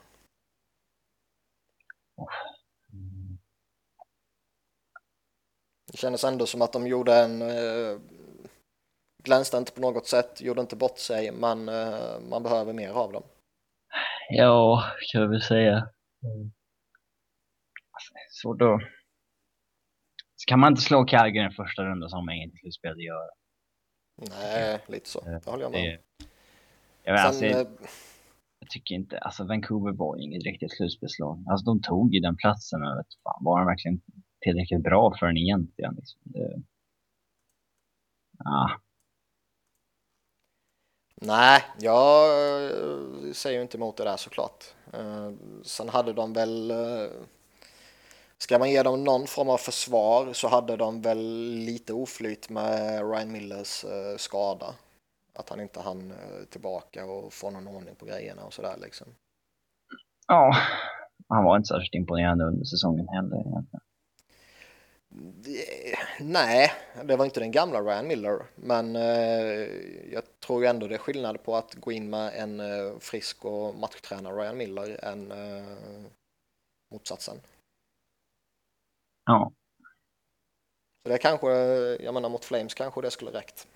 [5.91, 7.99] Det kändes ändå som att de gjorde en eh,
[9.23, 13.11] glänste inte på något sätt, gjorde inte bort sig, men eh, man behöver mer av
[13.11, 13.23] dem.
[14.29, 15.73] Ja, kan jag väl säga.
[16.23, 16.51] Mm.
[17.91, 18.81] Alltså, svårt att...
[20.39, 23.29] Så kan man inte slå Calgary i första rundan som man inget i slutspelet gör.
[24.29, 25.21] Nej, lite så.
[25.21, 26.27] Det håller jag med om.
[27.03, 27.67] Jag, Sen, alltså, jag, eh,
[28.69, 31.43] tycker inte, alltså Vancouver var ju inget riktigt slutspelslag.
[31.49, 34.01] Alltså de tog ju den platsen, men vet fan, var de verkligen
[34.41, 35.95] tillräckligt bra för den egentligen?
[35.95, 36.19] Liksom.
[36.23, 36.61] Det,
[38.45, 38.69] ah.
[41.21, 42.29] Nej, jag
[42.65, 44.65] eh, säger inte emot det där såklart.
[44.93, 45.31] Eh,
[45.63, 46.71] sen hade de väl,
[48.37, 51.19] ska man ge dem någon form av försvar så hade de väl
[51.65, 53.85] lite oflyt med Ryan Millers
[54.17, 54.75] skada.
[55.37, 59.07] Att han inte hann eh, tillbaka och få någon ordning på grejerna och sådär liksom.
[60.27, 60.55] Ja,
[61.27, 63.81] han var inte särskilt imponerande under säsongen heller egentligen.
[66.19, 66.71] Nej,
[67.03, 69.67] det var inte den gamla Ryan Miller, men eh,
[70.13, 73.75] jag tror ändå det är skillnad på att gå in med en eh, frisk och
[73.75, 76.05] matchtränad Ryan Miller än eh,
[76.91, 77.37] motsatsen.
[79.27, 79.51] Ja.
[81.03, 81.49] Så det kanske,
[82.03, 83.67] jag menar mot Flames kanske det skulle räckt.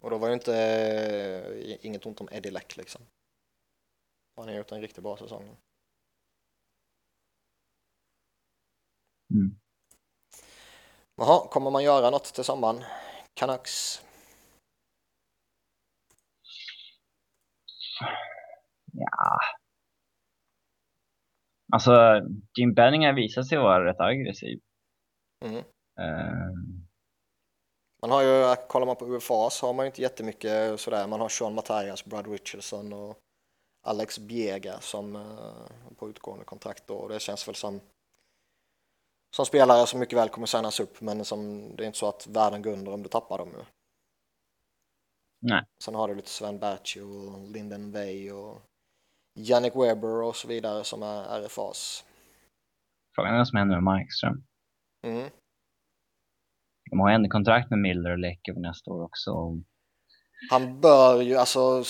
[0.00, 3.02] Och då var det inte eh, inget ont om Eddie Leck liksom.
[4.36, 5.56] Han har gjort en riktigt bra säsong.
[9.30, 9.56] Mm.
[11.16, 12.84] Jaha, kommer man göra något till sommaren?
[13.34, 14.02] Canucks?
[18.92, 19.43] Ja.
[21.74, 21.92] Alltså,
[22.58, 24.60] Jim Benning har visat sig vara rätt aggressiv.
[25.44, 25.56] Mm.
[26.00, 26.54] Uh,
[28.02, 31.06] man har ju, kollar man på UFA så har man ju inte jättemycket sådär.
[31.06, 33.18] Man har Sean Matthias, Brad Richardson och
[33.86, 36.94] Alex Biega som uh, på utgående kontrakt då.
[36.94, 37.80] Och det känns väl som
[39.36, 42.26] som spelare som mycket väl kommer signas upp men som det är inte så att
[42.26, 43.64] världen går under om du tappar dem ju.
[45.40, 45.64] Nej.
[45.84, 48.62] Sen har du lite Sven Berchi och Linden Way och
[49.34, 52.04] Jannik Weber och så vidare som är RFAs.
[53.14, 54.44] Frågan är vad som händer med Markström.
[55.06, 55.30] Mm.
[56.90, 59.30] De har ändå kontrakt med Miller och Leck över nästa år också.
[60.50, 61.84] Han bör ju alltså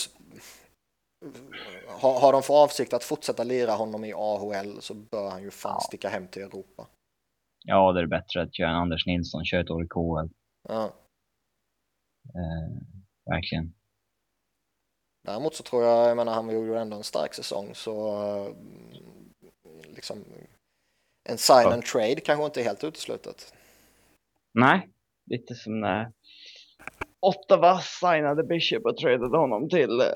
[1.88, 5.50] har, har de för avsikt att fortsätta lira honom i AHL så bör han ju
[5.50, 5.80] fan ja.
[5.80, 6.86] sticka hem till Europa.
[7.64, 10.34] Ja, det är bättre att göra en Anders Nilsson, köra ett år i KHL.
[10.68, 10.84] Ja.
[12.24, 12.76] Eh,
[13.30, 13.74] verkligen.
[15.24, 18.54] Däremot så tror jag, jag menar han gjorde ändå en stark säsong så
[19.84, 20.24] liksom
[21.24, 21.72] en sign ja.
[21.72, 23.54] and trade kanske inte är helt uteslutet.
[24.52, 24.90] Nej,
[25.26, 26.12] lite som när
[27.20, 30.06] Ottawa signade Bishop och tradade honom till uh,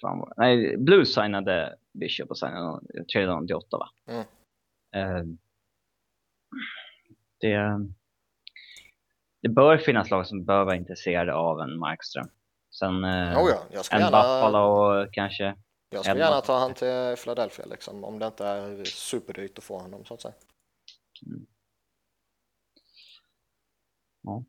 [0.00, 2.80] fan, nej, Blues signade Bishop och signade,
[3.12, 3.88] tradade honom till Ottawa.
[4.06, 4.24] Mm.
[4.96, 5.34] Uh,
[7.40, 7.54] det,
[9.42, 12.28] det bör finnas lag som bör vara intresserade av en Markström.
[12.78, 15.56] Sen uh, oh ja, jag ska en gärna, Buffalo kanske.
[15.90, 19.78] Jag skulle gärna ta han till Philadelphia liksom, om det inte är superdyrt att få
[19.78, 20.34] honom så att säga.
[21.26, 21.46] Mm.
[24.22, 24.44] Ja.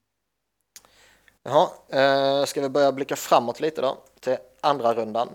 [1.43, 5.29] Jaha, eh, ska vi börja blicka framåt lite då till andra rundan.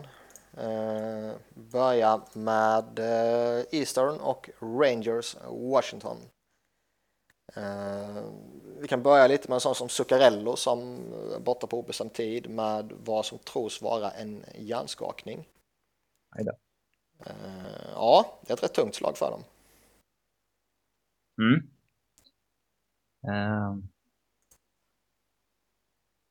[0.57, 6.17] Eh, börja med eh, Eastern och Rangers Washington.
[7.57, 8.25] Eh,
[8.81, 10.99] vi kan börja lite med en sån som Zuccarello som
[11.35, 15.49] är borta på obestämd tid med vad som tros vara en hjärnskakning.
[17.27, 19.45] Eh, ja, det är ett rätt tungt slag för dem.
[21.39, 21.71] Mm.
[23.29, 23.85] Uh,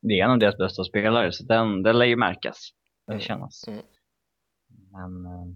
[0.02, 2.70] det är en av deras bästa spelare, så den, den lär ju märkas.
[3.08, 3.26] Den mm.
[3.26, 3.68] kännas.
[3.68, 3.86] Mm.
[4.92, 5.56] Men uh,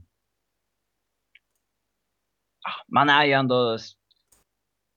[2.88, 3.78] man är ju ändå,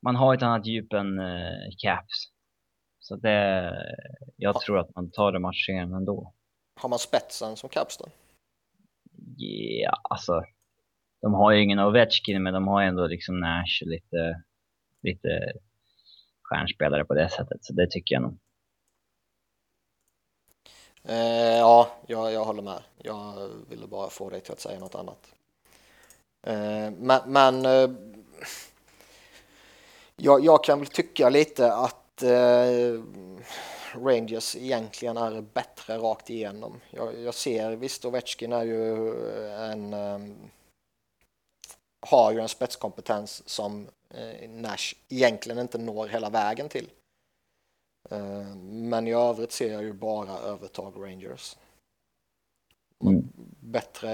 [0.03, 2.29] man har ett annat djup än uh, Caps.
[2.99, 3.73] Så det,
[4.37, 4.61] jag ha.
[4.61, 6.35] tror att man tar det matchen ändå.
[6.81, 8.07] Har man spetsen som Caps då?
[9.37, 10.43] Ja, alltså.
[11.23, 14.43] De har ju ingen Ovechkin, men de har ändå liksom Nash och lite
[15.03, 15.53] lite
[16.43, 18.39] stjärnspelare på det sättet, så det tycker jag nog.
[21.05, 22.83] Eh, ja, jag, jag håller med.
[22.99, 25.35] Jag ville bara få dig till att säga något annat.
[26.43, 27.91] Eh, men, men eh,
[30.23, 33.03] jag, jag, kan väl tycka lite att eh,
[33.95, 36.81] Rangers egentligen är bättre rakt igenom.
[36.91, 40.19] Jag, jag ser, visst Ovechkin är ju eh, en eh,
[42.01, 46.91] har ju en spetskompetens som eh, Nash egentligen inte når hela vägen till.
[48.11, 51.57] Eh, men i övrigt ser jag ju bara övertag Rangers.
[53.71, 54.11] Bättre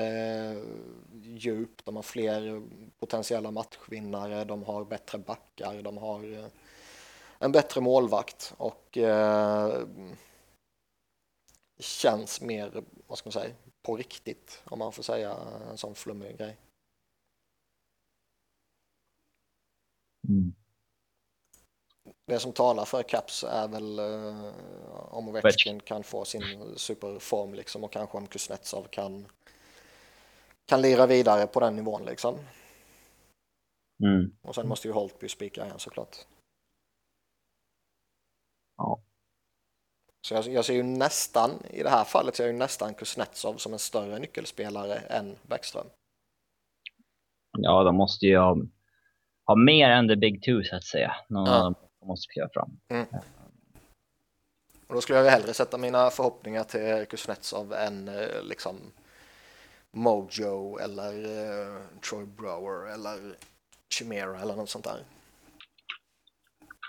[1.23, 2.62] djup, de har fler
[2.99, 6.47] potentiella matchvinnare, de har bättre backar, de har eh,
[7.38, 9.87] en bättre målvakt och eh,
[11.79, 15.37] känns mer, vad ska man säga, på riktigt om man får säga
[15.71, 16.57] en sån flummig grej.
[20.29, 20.55] Mm.
[22.27, 24.53] Det som talar för Caps är väl uh,
[25.14, 29.27] om Ovechkin kan få sin superform liksom och kanske om Kuznetsov kan
[30.66, 32.38] kan lira vidare på den nivån liksom.
[34.02, 34.37] Mm.
[34.42, 36.16] Och sen måste ju Holtby spika igen såklart.
[38.76, 39.00] Ja.
[40.26, 43.55] Så jag, jag, ser ju nästan, i det här fallet ser jag ju nästan Kuznetsov
[43.55, 45.87] som en större nyckelspelare än Bäckström.
[47.59, 48.57] Ja, de måste ju ha,
[49.46, 51.16] ha mer än the big two så att säga.
[51.29, 51.74] Någon ja.
[52.00, 52.81] de måste kliva fram.
[52.88, 53.07] Mm.
[54.87, 58.76] Och då skulle jag hellre sätta mina förhoppningar till Kuznetsov än eh, liksom
[59.96, 63.37] Mojo eller uh, Troy Brower eller
[63.94, 65.04] Chimera eller något sånt där.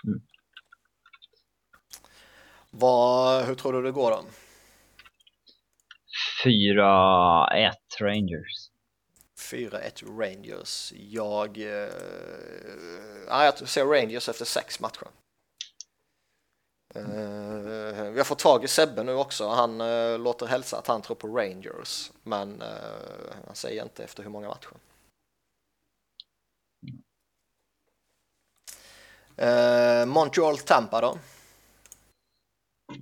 [0.04, 0.20] Mm.
[2.70, 4.24] Vad, hur tror du det går då?
[6.44, 8.70] 4-1 Rangers.
[9.50, 10.92] 4-1 Rangers.
[10.96, 11.92] Jag, eh,
[13.26, 15.08] ja, jag ser Rangers efter sex matcher.
[18.18, 19.48] Vi har fått tag i Sebbe nu också.
[19.48, 22.68] Han uh, låter hälsa att han tror på Rangers, men uh,
[23.46, 24.70] han säger inte efter hur många matcher.
[30.06, 31.18] Montreal Tampa då?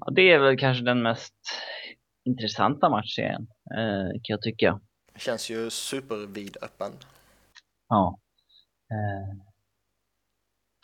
[0.00, 1.34] Ja, det är väl kanske den mest
[2.24, 3.46] intressanta matchserien,
[4.12, 4.80] kan jag tycka.
[5.16, 6.92] Känns ju supervidöppen.
[7.88, 8.18] Ja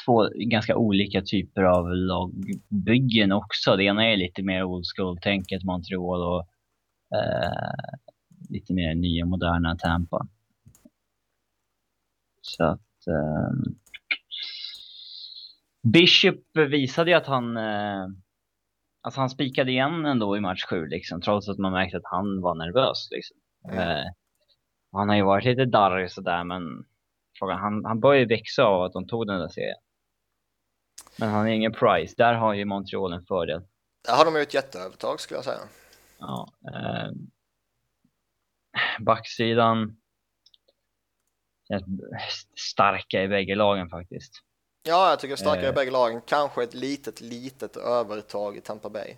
[0.04, 3.76] två ganska olika typer av lagbyggen också.
[3.76, 6.46] Det ena är lite mer old school-tänket Montreal och
[7.18, 7.94] eh,
[8.48, 10.26] lite mer nya moderna Tampa.
[12.42, 13.72] Så att eh,
[15.82, 18.06] Bishop visade ju att han eh,
[19.02, 22.40] alltså han spikade igen ändå i match 7 liksom, trots att man märkte att han
[22.40, 23.36] var nervös liksom.
[23.68, 23.78] Mm.
[23.78, 24.04] Eh,
[24.92, 26.84] han har ju varit lite darrig sådär men
[27.38, 29.76] frågan, han, han började växa av att de tog den där serien.
[31.18, 32.14] Men han har ingen price.
[32.16, 33.62] Där har ju Montreal en fördel.
[34.04, 35.60] Där har de ju ett jätteövertag skulle jag säga.
[36.18, 36.52] Ja.
[36.74, 37.12] Eh,
[39.00, 39.96] backsidan
[42.56, 44.32] starka i bägge lagen faktiskt.
[44.82, 46.20] Ja, jag tycker starkare eh, i bägge lagen.
[46.26, 49.16] Kanske ett litet, litet övertag i Tampa Bay.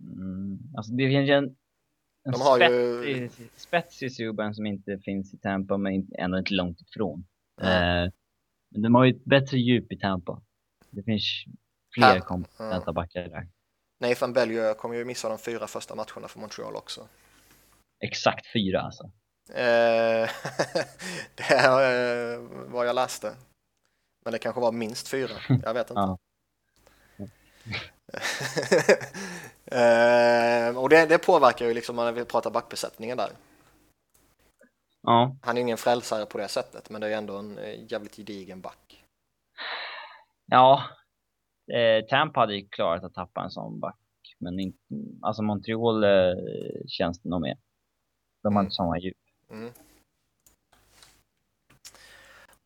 [0.00, 1.44] Mm, alltså det finns en,
[2.24, 3.48] en de har spets, ju...
[3.56, 7.26] spets i Subban som inte finns i Tampa men ändå inte långt ifrån.
[7.60, 8.04] Mm.
[8.04, 8.12] Eh,
[8.70, 10.42] men de har ju ett bättre djup i Tampa.
[10.92, 11.44] Det finns
[11.94, 12.92] fler kompetenta ja.
[12.92, 13.48] backar där.
[14.00, 17.08] Nathan Bellieu kommer ju missa de fyra första matcherna för Montreal också.
[18.00, 19.04] Exakt fyra alltså?
[19.48, 20.30] Eh,
[21.34, 23.36] det är eh, vad jag läste.
[24.24, 26.00] Men det kanske var minst fyra, jag vet inte.
[26.00, 26.18] ja.
[29.76, 33.30] eh, och det, det, påverkar ju liksom när vi pratar backbesättningen där.
[35.02, 35.36] Ja.
[35.42, 39.01] Han är ingen frälsare på det sättet, men det är ändå en jävligt gedigen back.
[40.52, 40.84] Ja,
[41.72, 43.98] eh, Tampa hade ju klarat att tappa en sån back.
[44.38, 44.78] Men inte,
[45.22, 46.34] alltså Montreal eh,
[46.88, 47.56] känns det nog mer.
[48.42, 48.66] De har Mm.
[48.66, 49.16] inte samma djup.
[49.50, 49.72] Mm.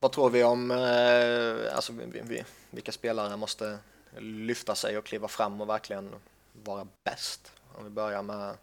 [0.00, 3.78] Vad tror vi om, eh, alltså vi, vi, vilka spelare måste
[4.18, 6.14] lyfta sig och kliva fram och verkligen
[6.52, 7.52] vara bäst?
[7.78, 8.56] Om vi börjar med,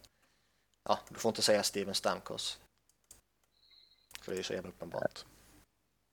[0.88, 2.60] ja, du får inte säga Steven Stamkos.
[4.20, 5.24] För det är ju så jävla uppenbart.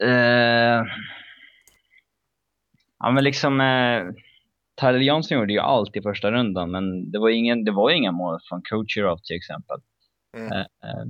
[0.03, 0.83] Eh,
[3.01, 4.13] ja men liksom eh,
[4.81, 8.11] Tyler Johnson gjorde ju allt i första rundan men det var, ingen, det var inga
[8.11, 9.77] mål från Kucherov till exempel.
[10.37, 10.51] Mm.
[10.51, 11.05] Eh, eh,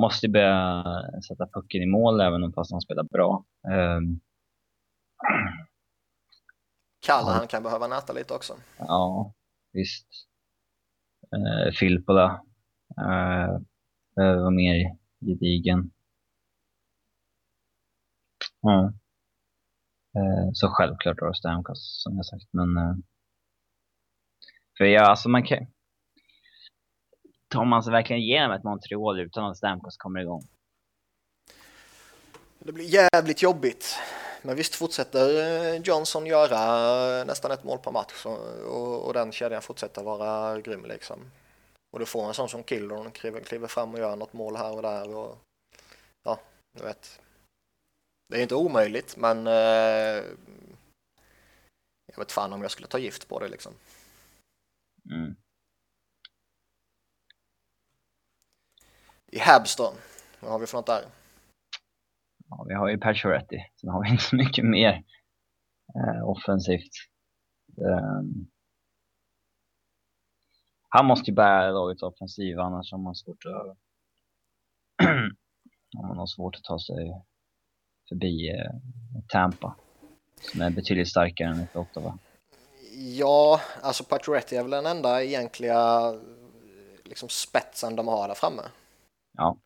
[0.00, 0.84] måste börja
[1.28, 3.44] sätta pucken i mål även om fast han spelar bra.
[3.68, 4.00] Eh,
[7.06, 8.54] Kalle, han kan behöva näta lite också.
[8.78, 9.34] ja,
[9.72, 10.08] visst.
[11.32, 12.42] Eh, Filppula
[12.98, 13.60] eh,
[14.16, 15.90] behöver vara mer gedigen.
[18.60, 18.84] Ja.
[18.84, 18.90] Eh,
[20.16, 22.94] Eh, så självklart då Stamkos som jag sagt, men eh,
[24.78, 25.66] för ja, alltså man kan
[27.48, 30.42] tar man sig verkligen igenom ett Montreal utan att Stamkos kommer igång?
[32.58, 33.96] Det blir jävligt jobbigt.
[34.42, 35.28] Men visst fortsätter
[35.74, 38.38] eh, Johnson göra eh, nästan ett mål per match och,
[38.76, 41.18] och, och den kedjan fortsätter vara grym liksom.
[41.92, 44.76] Och du får en sån som Killorn kliver, kliver fram och gör något mål här
[44.76, 45.38] och där och
[46.24, 46.40] ja,
[46.78, 47.20] du vet.
[48.28, 50.24] Det är inte omöjligt men eh,
[52.06, 53.72] jag vet fan om jag skulle ta gift på det liksom.
[55.10, 55.36] Mm.
[59.26, 59.94] I Habs då?
[60.40, 61.04] Vad har vi för något där?
[62.48, 65.04] Ja, vi har ju Pacioretty, sen har vi inte så mycket mer
[65.94, 66.92] eh, offensivt.
[67.76, 68.50] Um,
[70.88, 73.78] han måste ju bära lagets offensiv, annars har man svårt att
[76.08, 77.24] man har svårt att ta sig
[78.14, 78.70] förbi eh,
[79.28, 79.76] Tampa
[80.40, 82.18] som är betydligt starkare än ett Ottawa.
[82.96, 86.12] Ja, alltså Pacioretty är väl den enda egentliga
[87.04, 88.62] liksom spetsen de har där framme.
[89.36, 89.56] Ja.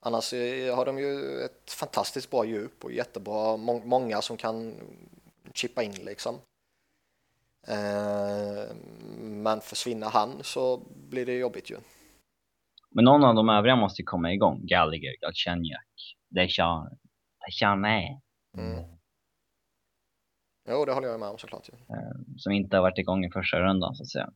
[0.00, 0.32] Annars
[0.76, 4.74] har de ju ett fantastiskt bra djup och jättebra, må många som kan
[5.54, 6.34] chippa in liksom.
[7.68, 8.74] Eh,
[9.20, 11.76] men försvinner han så blir det jobbigt ju.
[12.90, 14.66] Men någon av de övriga måste komma igång.
[14.66, 16.16] Gallagher, Galchenyuk,
[17.46, 18.22] Deschamps, Deschamps.
[18.56, 18.94] Mm.
[20.68, 21.68] Jo, det håller jag med om såklart.
[21.68, 21.94] Ju.
[21.94, 24.30] Eh, som inte har varit igång i första rundan så att säga.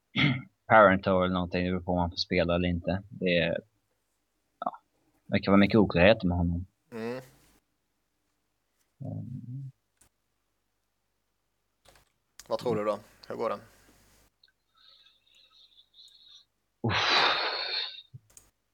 [0.66, 3.02] Parento eller någonting, det beror på om han får spela eller inte.
[3.08, 3.60] Det är,
[4.58, 4.72] ja,
[5.26, 6.66] det verkar vara mycket oklarheter med honom.
[6.92, 7.20] Mm.
[8.98, 9.70] Um.
[12.48, 12.98] Vad tror du då?
[13.28, 13.58] Hur går det?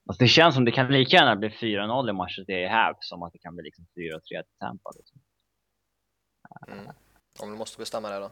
[0.06, 3.22] Alltså det känns som det kan lika gärna bli 4-0 i matchen är här som
[3.22, 4.90] att det kan bli liksom 4-3 till Tampa.
[4.96, 5.20] Liksom.
[6.68, 6.86] Mm.
[7.38, 8.30] Om du måste bestämma det då?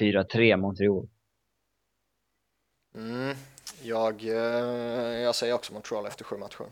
[0.00, 1.08] 4-3 Montreal.
[2.94, 3.36] Mm.
[3.82, 6.66] Jag, eh, jag säger också Montreal efter sju matcher.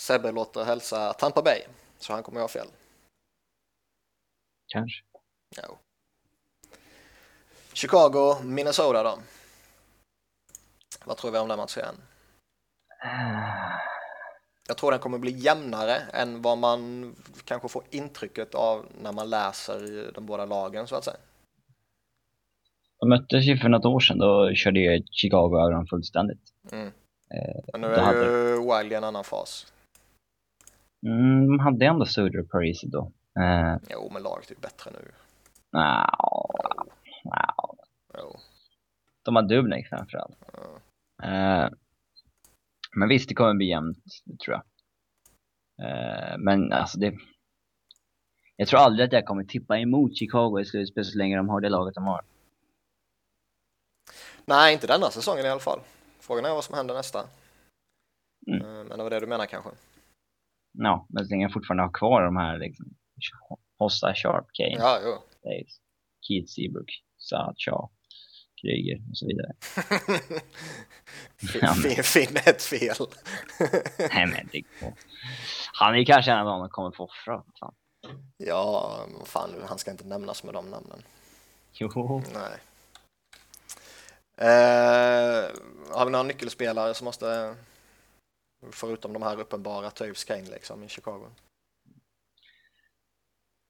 [0.00, 1.60] Sebbe låter hälsa Tampa Bay,
[1.98, 2.68] så han kommer att ha fel.
[4.66, 5.04] Kanske.
[5.56, 5.78] Ja.
[7.72, 9.18] Chicago, Minnesota då?
[11.04, 11.94] Vad tror vi om den matchen?
[14.68, 17.14] Jag tror den kommer bli jämnare än vad man
[17.44, 21.16] kanske får intrycket av när man läser de båda lagen så att säga.
[22.98, 26.42] De möttes ju för något år sedan, då körde ju Chicago över dem fullständigt.
[26.72, 26.86] Mm.
[27.34, 28.24] Eh, Men nu är hade...
[28.24, 29.72] ju Wiley i en annan fas.
[31.06, 33.12] Mm, de hade ändå Suder och Parisi då.
[33.40, 33.76] Eh...
[33.90, 35.12] Jo, men laget är ju bättre nu.
[35.72, 35.80] No.
[37.24, 37.59] Wow.
[39.22, 40.38] De har Dubnik framförallt.
[41.22, 41.64] Mm.
[41.64, 41.70] Uh,
[42.96, 44.04] men visst, det kommer bli jämnt,
[44.44, 44.64] tror jag.
[45.86, 47.14] Uh, men alltså det...
[48.56, 51.60] Jag tror aldrig att jag kommer tippa emot Chicago i slutspel så länge de har
[51.60, 52.20] det laget de har.
[54.44, 55.80] Nej, inte denna säsongen i alla fall.
[56.20, 57.24] Frågan är vad som händer nästa.
[58.46, 58.66] Mm.
[58.66, 59.70] Uh, men det var det du menar kanske?
[60.72, 62.86] Ja, men så länge jag fortfarande har kvar de här liksom,
[63.78, 65.22] Hossa, Sharp, Kane, ja, jo.
[65.42, 65.80] Days,
[66.28, 66.90] Keith Seabrook.
[67.22, 67.90] Saad, Shaw,
[68.60, 69.52] Kryger och så vidare.
[71.82, 72.96] fin, fin ett fel.
[73.98, 74.94] Nej men det går.
[75.72, 77.42] Han är kanske en av dem som kommer få offra.
[77.60, 77.74] Fan.
[78.36, 81.02] Ja, fan han ska inte nämnas med de namnen.
[81.72, 82.22] Jo.
[82.34, 82.58] Nej.
[84.36, 85.50] Eh,
[85.90, 87.54] har vi några nyckelspelare som måste,
[88.70, 91.26] förutom de här uppenbara, Toews Kane liksom i Chicago?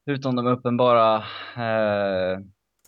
[0.05, 1.15] Utom de uppenbara
[1.55, 2.39] eh,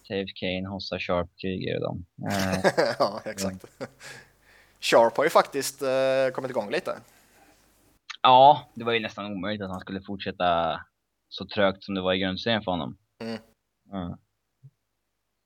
[0.07, 1.29] Taves Kane, Hossa Sharp,
[1.75, 2.05] och dem.
[2.31, 3.65] Eh, ja, exakt.
[4.79, 6.97] Sharp har ju faktiskt eh, kommit igång lite.
[8.21, 10.79] Ja, det var ju nästan omöjligt att han skulle fortsätta
[11.29, 12.97] så trögt som det var i grundserien för honom.
[13.21, 13.39] Mm.
[13.93, 14.17] Mm.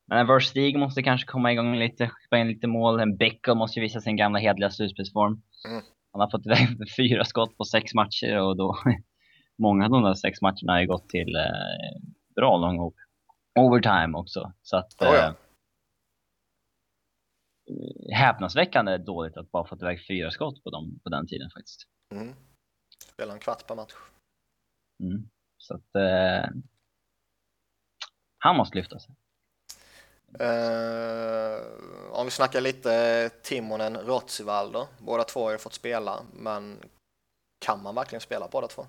[0.08, 3.00] Men Verstig måste kanske komma igång lite, spela in lite mål.
[3.00, 5.42] En Becko måste ju visa sin gamla hedliga slutspelsform.
[5.68, 5.84] Mm.
[6.12, 8.78] Han har fått iväg fyra skott på sex matcher och då
[9.58, 12.02] många av de där sex matcherna har ju gått till eh,
[12.36, 12.80] bra lång
[13.58, 14.54] overtime också.
[14.62, 15.02] Så att...
[15.02, 15.28] Oh, ja.
[17.70, 21.84] eh, häpnadsväckande dåligt att bara fått iväg fyra skott på, dem, på den tiden faktiskt.
[22.16, 22.36] Mm.
[23.14, 23.94] Spela en kvart per match.
[25.04, 25.30] Mm.
[25.58, 25.96] Så att...
[25.96, 26.50] Eh,
[28.40, 29.16] han måste lyfta sig.
[30.42, 31.62] Uh,
[32.12, 34.88] om vi snackar lite Timonen Rotsival då.
[35.00, 36.80] Båda två har ju fått spela, men
[37.66, 38.86] kan man verkligen spela båda två?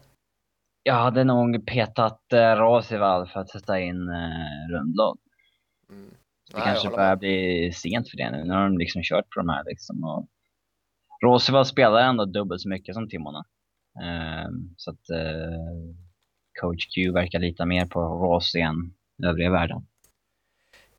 [0.89, 5.21] Jag hade nog petat eh, Rosival för att sätta in eh, Rundlund.
[5.91, 6.11] Mm.
[6.51, 8.45] Det Nej, kanske börjar bli sent för det nu.
[8.45, 10.05] Nu har de liksom kört på de här liksom.
[10.05, 10.29] Och
[11.23, 13.45] Rosival spelar ändå dubbelt så mycket som Timonen.
[14.03, 15.95] Eh, så att eh,
[16.61, 19.87] coach Q verkar lita mer på Rossi än övriga världen.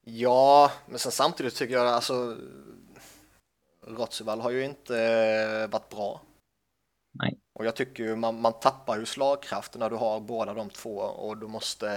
[0.02, 2.38] Ja, men sen samtidigt tycker jag alltså
[3.88, 6.22] Rotsival har ju inte eh, varit bra
[7.12, 7.40] Nej.
[7.60, 10.96] Och jag tycker ju man, man tappar ju slagkraft när du har båda de två
[10.98, 11.90] och du måste,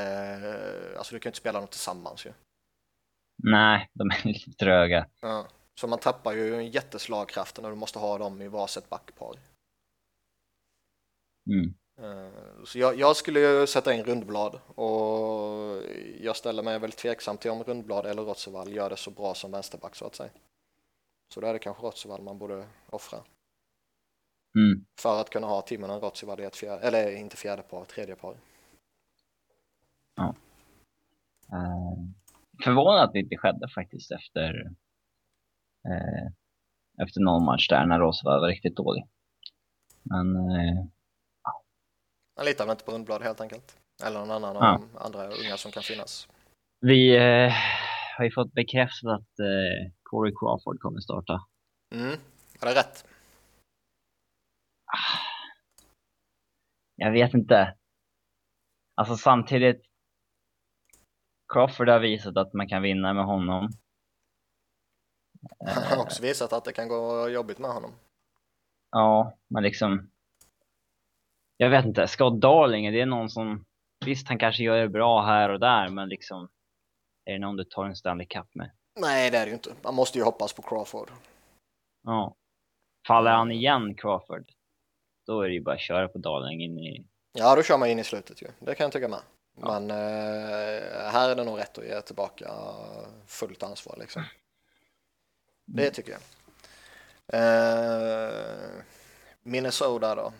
[0.98, 2.32] alltså du kan ju inte spela dem tillsammans ju.
[3.42, 5.06] Nej, de är lite tröga.
[5.20, 5.46] Ja.
[5.80, 9.34] Så man tappar ju en jätteslagkraft när du måste ha dem i varsitt backpar.
[11.50, 11.74] Mm.
[11.98, 15.82] Eh, så jag, jag, skulle ju sätta in Rundblad och
[16.20, 19.50] jag ställer mig väldigt tveksam till om Rundblad eller Rotsevall gör det så bra som
[19.50, 20.30] vänsterback så att säga.
[21.34, 23.18] Så då är det kanske Rotsevall man borde offra.
[24.54, 24.84] Mm.
[25.00, 28.36] För att kunna ha Timonen Rotsevall i ett fjärde, eller inte fjärde par, tredje par.
[30.14, 30.34] Ja.
[31.52, 31.98] Uh,
[32.64, 34.62] förvånad att det inte skedde faktiskt efter
[35.88, 36.26] uh,
[37.02, 39.04] efter någon match där när Rotsevall var riktigt dålig.
[40.02, 40.84] Men uh,
[42.36, 43.78] man litar väl inte på Rundblad helt enkelt.
[44.04, 46.28] Eller någon annan av de andra unga som kan finnas.
[46.80, 47.18] Vi
[48.16, 49.34] har ju fått bekräftat att
[50.02, 51.40] Corey Crawford kommer starta.
[51.94, 52.18] Mm,
[52.60, 53.04] är det rätt?
[56.96, 57.76] Jag vet inte.
[58.94, 59.82] Alltså samtidigt.
[61.52, 63.70] Crawford har visat att man kan vinna med honom.
[65.74, 67.90] Han har också visat att det kan gå jobbigt med honom.
[68.90, 70.12] Ja, men liksom
[71.62, 73.64] jag vet inte, Scott Darling, är det någon som,
[74.04, 76.48] visst han kanske gör det bra här och där, men liksom,
[77.24, 78.70] är det någon du tar en Stanley Cup med?
[79.00, 79.74] Nej, det är det ju inte.
[79.84, 81.10] Man måste ju hoppas på Crawford.
[82.02, 82.36] Ja.
[83.08, 84.50] Faller han igen, Crawford,
[85.26, 87.06] då är det ju bara att köra på Darling in i...
[87.32, 88.46] Ja, då kör man in i slutet ju.
[88.58, 89.20] Det kan jag tycka med.
[89.60, 89.80] Ja.
[89.80, 92.50] Men eh, här är det nog rätt att ge tillbaka
[93.26, 94.24] fullt ansvar liksom.
[95.66, 95.94] Det mm.
[95.94, 96.20] tycker jag.
[97.34, 98.70] Eh,
[99.42, 100.32] Minnesota då?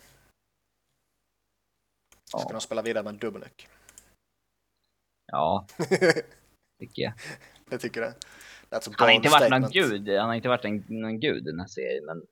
[2.33, 2.39] Ja.
[2.39, 3.69] Ska de spela vidare med Dubnik?
[5.27, 5.67] Ja,
[6.79, 7.13] tycker jag.
[7.71, 8.15] jag tycker det.
[8.71, 11.61] han har inte varit någon gud, han har inte varit en, någon gud i den
[11.61, 12.23] här serien, men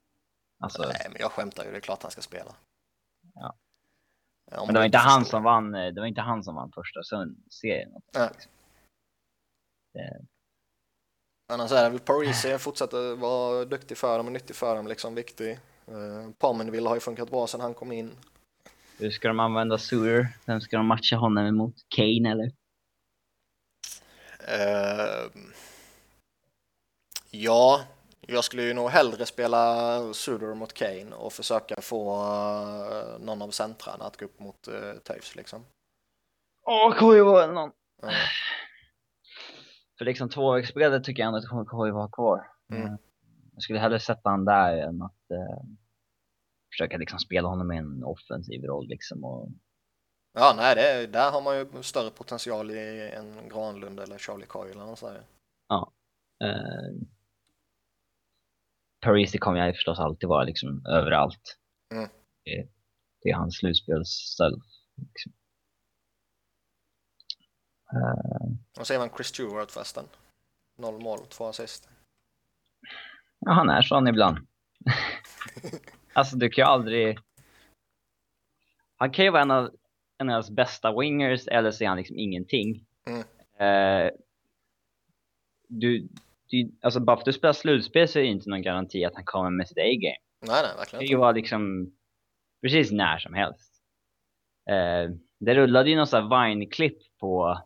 [0.61, 0.83] alltså...
[0.83, 2.55] Nej, men jag skämtar ju, det är klart han ska spela.
[3.35, 3.55] Ja.
[4.51, 7.01] ja men det var inte han som vann, det var inte han som vann första
[7.51, 7.91] serien.
[8.13, 8.31] Ja.
[9.93, 10.27] Det...
[11.53, 15.15] Annars är det väl Parisi fortsätter vara duktig för dem och nyttig för dem, liksom
[15.15, 15.59] viktig.
[15.89, 18.13] Uh, Parmenville har ju funkat bra sedan han kom in.
[18.99, 20.29] Hur ska de använda Sur?
[20.47, 21.75] Vem ska de matcha honom emot?
[21.89, 22.53] Kane eller?
[24.49, 25.31] Uh,
[27.31, 27.85] ja,
[28.31, 33.51] jag skulle ju nog hellre spela Suder mot Kane och försöka få uh, någon av
[33.51, 35.65] centrarna att gå upp mot uh, Toews liksom.
[36.67, 37.71] Åh, KJ eller någon.
[38.05, 38.11] Uh.
[39.99, 42.47] För liksom tvåvägsspelet tycker jag ändå att KJ var kvar.
[42.73, 42.99] Mm.
[43.53, 45.63] Jag skulle hellre sätta han där än att uh,
[46.73, 49.25] försöka liksom spela honom i en offensiv roll liksom.
[49.25, 49.49] Och...
[50.33, 54.83] Ja, nej, det, där har man ju större potential i en Granlund eller Charlie Coyle
[54.83, 55.11] eller så
[55.69, 55.93] Ja.
[56.45, 57.07] Eh...
[59.01, 61.57] Parisi kommer jag förstås alltid vara liksom överallt.
[61.95, 62.09] Mm.
[62.45, 62.69] Det,
[63.23, 64.63] det är hans slutspelsstöld.
[64.97, 65.33] Liksom.
[67.95, 68.57] Uh...
[68.77, 70.05] Vad säger man Chris Stewart förresten?
[70.79, 71.89] Noll mål, två assist.
[73.39, 74.39] Ja, han är sån ibland.
[76.13, 77.19] Alltså du kan ju aldrig...
[78.97, 79.71] Han kan ju vara en av,
[80.19, 82.87] en av hans bästa wingers eller så är han liksom ingenting.
[83.07, 83.21] Mm.
[83.61, 84.11] Uh,
[85.69, 86.09] du,
[86.81, 89.25] alltså bara för att du spelar slutspel så är det inte någon garanti att han
[89.25, 90.17] kommer med sitt A-game.
[90.47, 90.97] Nej, nej, verkligen inte.
[90.97, 91.93] Det kan ju vara liksom
[92.63, 93.83] precis när som helst.
[94.71, 97.63] Uh, det rullade ju någon sån här Vine-klipp på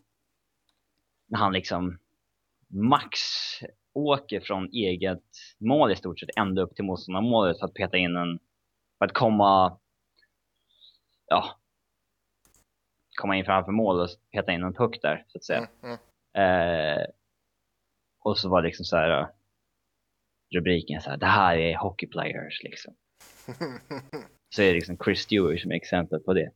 [1.27, 1.99] när han liksom
[2.69, 3.21] max
[3.93, 5.25] åker från eget
[5.59, 8.39] mål i stort sett ända upp till motståndarmålet för att peta in en,
[8.99, 9.79] för att komma,
[11.27, 11.59] ja,
[13.21, 15.59] komma in framför mål och peta in en puck där så att säga.
[15.59, 15.99] Mm,
[16.33, 16.99] mm.
[16.99, 17.07] Eh,
[18.25, 19.29] och så var det liksom så här
[20.55, 22.95] rubriken så här, det här är hockey players liksom.
[24.55, 26.51] så är det liksom Chris Stewart som är exempel på det.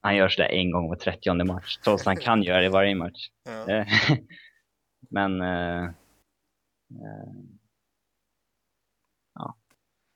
[0.00, 2.94] Han gör sådär en gång var 30 match, trots att han kan göra det varje
[2.94, 3.28] match.
[3.44, 3.70] Ja.
[3.70, 3.86] Eh,
[5.10, 5.90] men eh,
[6.90, 7.32] Eh,
[9.34, 9.56] ja.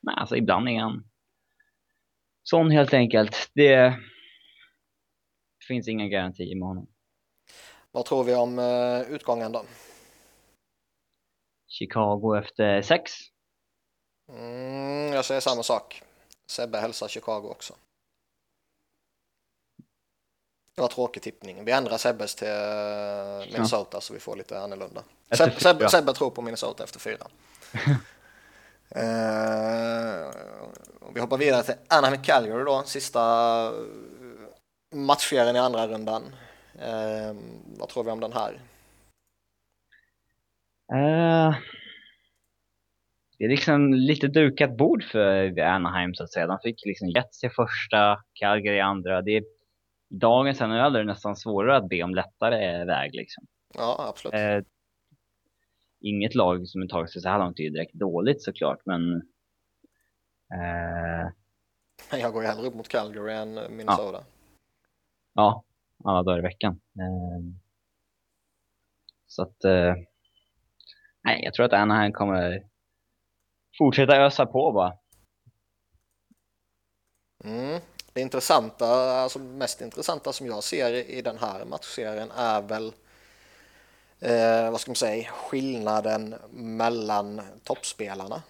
[0.03, 1.05] Nej, alltså ibland är han
[2.43, 3.51] sån helt enkelt.
[3.55, 3.99] Det
[5.69, 6.87] finns inga garantier med honom.
[7.91, 9.65] Vad tror vi om uh, utgången då?
[11.79, 13.13] Chicago efter sex?
[14.29, 16.03] Mm, jag säger samma sak.
[16.47, 17.75] Sebbe hälsar Chicago också.
[20.75, 21.65] Det var tråkig tippning.
[21.65, 24.01] Vi ändrar Sebbes till eh, Minnesota ja.
[24.01, 25.03] så vi får lite annorlunda.
[25.31, 27.27] Sebbe, Sebbe, Sebbe tror på Minnesota efter fyra.
[28.97, 30.31] uh,
[31.15, 33.73] vi hoppar vidare till Anaheim Calgary då, sista
[34.95, 36.23] matchserien i andra rundan.
[36.75, 37.37] Uh,
[37.79, 38.61] vad tror vi om den här?
[40.93, 41.57] Uh,
[43.39, 46.47] det är liksom lite dukat bord för Anaheim så att säga.
[46.47, 49.23] De fick liksom Jets i första, Calgary i andra.
[49.23, 49.45] Det är
[50.09, 53.47] dagens NHL är nästan svårare att be om lättare väg liksom.
[53.75, 54.35] Ja, absolut.
[54.35, 54.63] Eh,
[56.01, 59.15] inget lag som har tagit sig så här långt är direkt dåligt såklart, men...
[60.55, 61.33] Eh,
[62.11, 64.25] Men jag går ju hellre upp mot Calgary än Minnesota.
[65.35, 65.65] Ja,
[66.05, 66.81] ja alla dagar i veckan.
[66.99, 67.55] Eh,
[69.27, 69.65] så att...
[71.25, 72.63] Nej, jag tror att Anaheim kommer
[73.79, 74.93] fortsätta ösa på bara.
[77.45, 77.81] Mm.
[78.13, 78.87] Det intressanta,
[79.21, 82.93] alltså mest intressanta som jag ser i den här matchserien är väl
[84.21, 88.43] eh, vad ska man säga, skillnaden mellan toppspelarna.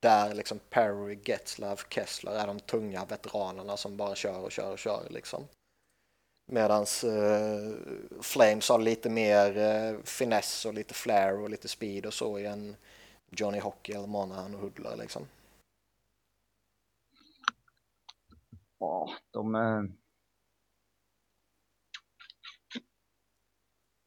[0.00, 4.78] Där liksom Perry, Getzlav, Kessler är de tunga veteranerna som bara kör och kör och
[4.78, 5.44] kör liksom.
[6.46, 7.72] Medans eh,
[8.20, 12.46] Flames har lite mer eh, finess och lite flair och lite speed och så i
[12.46, 12.76] en
[13.30, 15.26] Johnny Hockey eller Monahan och Hudler liksom.
[18.78, 19.54] Ja, de...
[19.54, 19.60] Eh...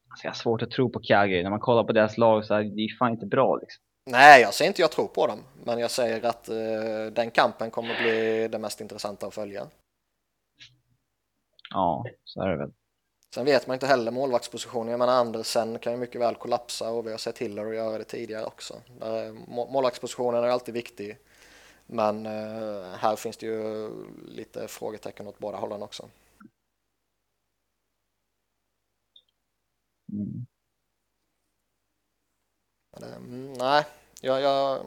[0.10, 1.44] Alltså jag har svårt att tro på Calgary.
[1.44, 3.84] När man kollar på deras lag så är det fan inte bra liksom.
[4.06, 7.72] Nej, jag säger inte jag tror på dem, men jag säger att eh, den kampen
[7.72, 9.68] kommer bli det mest intressanta att följa.
[11.70, 12.72] Ja, så är det väl.
[13.34, 14.92] Sen vet man inte heller målvaktspositionen.
[14.92, 18.04] Jag menar Andersen kan ju mycket väl kollapsa och vi har sett Hiller göra det
[18.04, 18.82] tidigare också.
[19.00, 19.32] Där
[19.72, 21.18] målvaktspositionen är alltid viktig.
[21.86, 23.90] Men eh, här finns det ju
[24.28, 26.10] lite frågetecken åt båda hållen också.
[30.14, 30.46] Mm.
[33.00, 33.86] Men, mm, nej,
[34.22, 34.80] jag, jag...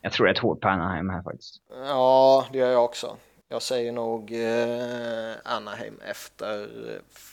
[0.00, 1.62] Jag tror rätt hårt på Anaheim här faktiskt.
[1.68, 3.16] Ja, det gör jag också.
[3.48, 6.68] Jag säger nog eh, Anaheim efter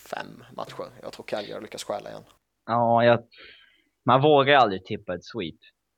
[0.09, 0.85] fem matcher.
[1.01, 2.23] Jag tror Calgary lyckas stjäla igen.
[2.65, 3.23] Ja, jag,
[4.05, 5.55] man vågar aldrig tippa ett sweep.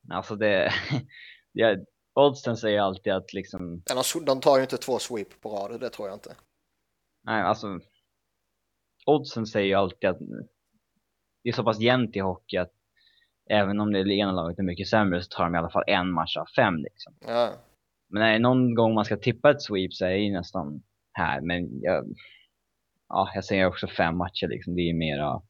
[0.09, 0.73] Alltså det,
[1.51, 3.83] jag, oddsen säger alltid att liksom...
[4.25, 6.35] De tar ju inte två sweep på rad, det tror jag inte.
[7.23, 7.79] Nej, alltså
[9.05, 10.19] oddsen säger ju alltid att
[11.43, 12.73] det är så pass jämnt i hockey att
[13.49, 16.11] även om det ena laget är mycket sämre så tar de i alla fall en
[16.11, 17.15] match av fem liksom.
[17.19, 17.53] Ja.
[18.13, 20.83] Men är det någon gång man ska tippa ett sweep så är det nästan
[21.13, 21.41] här.
[21.41, 22.05] Men jag,
[23.09, 24.75] ja, jag säger också fem matcher liksom.
[24.75, 25.41] Det är mera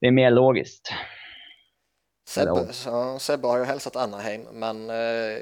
[0.00, 0.92] det är mer logiskt.
[2.28, 4.96] Sebbe, så, Sebbe har ju hälsat Anaheim, men eh,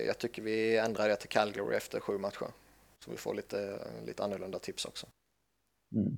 [0.06, 2.46] jag tycker vi ändrar det till Calgary efter sju matcher.
[3.04, 5.06] Så vi får lite, lite annorlunda tips också.
[5.94, 6.16] Mm.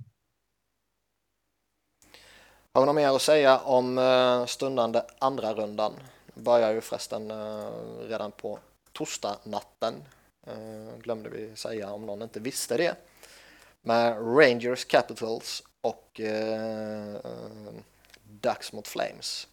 [2.75, 5.93] Har vi något mer att säga om eh, stundande andra rundan?
[6.35, 7.71] Börjar ju förresten eh,
[8.09, 8.59] redan på
[8.93, 9.95] torsdag natten.
[10.47, 12.97] Eh, glömde vi säga om någon inte visste det.
[13.83, 17.21] Med Rangers Capitals och eh,
[18.23, 19.49] Ducks mot Flames.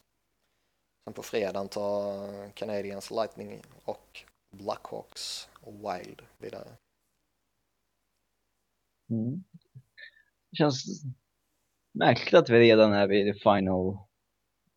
[1.03, 6.67] Sen på fredagen tar Canadiens Lightning och Blackhawks Wild vidare.
[9.09, 9.43] Mm.
[10.49, 11.03] Det känns
[11.91, 13.97] märkligt att vi redan är vid final,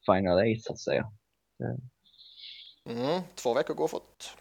[0.06, 1.12] final eight så att säga.
[2.84, 4.36] Mm, två veckor går fort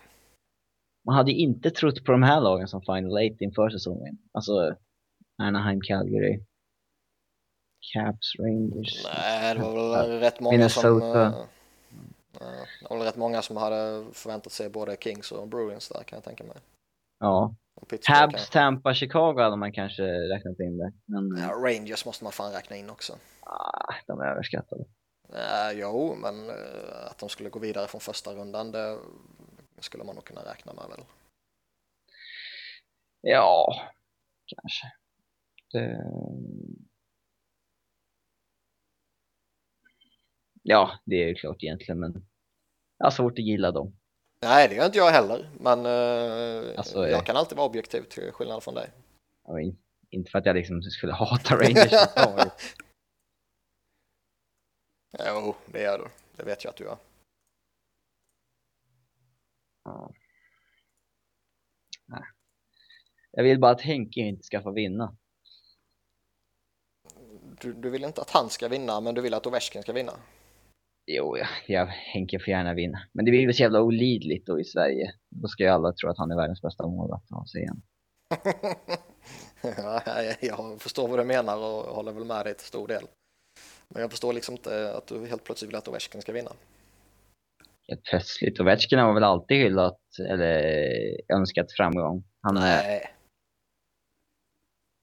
[1.08, 4.18] man hade inte trott på de här lagen som Final Eight inför säsongen.
[4.32, 4.76] Alltså
[5.42, 6.44] Anaheim, Calgary,
[7.94, 9.06] Caps, Rangers.
[9.16, 11.32] Nej, det var väl rätt många Minnesota.
[11.32, 11.42] som...
[11.42, 11.46] Uh,
[12.82, 16.18] det var väl rätt många som hade förväntat sig både Kings och Bruins där kan
[16.18, 16.58] jag tänka mig.
[17.20, 17.56] Ja.
[18.08, 20.94] Habs, Tampa, Chicago hade man kanske räknat in där.
[21.06, 21.38] Men...
[21.38, 23.14] Ja, Rangers måste man fan räkna in också.
[23.44, 24.84] Ah, de är överskattade.
[25.34, 28.98] Uh, jo, men uh, att de skulle gå vidare från första rundan, det
[29.84, 31.06] skulle man nog kunna räkna med väl?
[33.22, 33.82] Ja,
[34.46, 34.92] kanske.
[35.72, 36.04] Det...
[40.64, 42.26] Ja, det är ju klart egentligen, men
[42.98, 43.98] jag har svårt att gilla dem.
[44.42, 48.32] Nej, det gör inte jag heller, men uh, alltså, jag kan alltid vara objektiv till
[48.32, 48.90] skillnad från dig.
[49.44, 49.60] Ja,
[50.10, 51.92] inte för att jag liksom skulle hata Rangers.
[55.28, 56.08] jo, det gör du.
[56.36, 56.98] Det vet jag att du gör.
[59.88, 60.12] Ja.
[62.06, 62.24] Nej.
[63.32, 65.16] Jag vill bara att Henke inte ska få vinna.
[67.62, 70.14] Du, du vill inte att han ska vinna, men du vill att Ovechkin ska vinna?
[71.06, 73.00] Jo, ja, jag, Henke får gärna vinna.
[73.12, 75.14] Men det blir väl så jävla olidligt då i Sverige.
[75.30, 77.82] Då ska ju alla tro att han är världens bästa målvakt av sig igen.
[79.78, 80.02] ja,
[80.42, 83.04] jag förstår vad du menar och håller väl med dig till stor del.
[83.88, 86.52] Men jag förstår liksom inte att du helt plötsligt vill att Ovechkin ska vinna
[87.88, 88.60] helt plötsligt.
[88.60, 90.62] Ovechkin har väl alltid hyllat eller
[91.34, 92.24] önskat framgång.
[92.42, 92.96] Han Nej.
[92.96, 93.12] Är...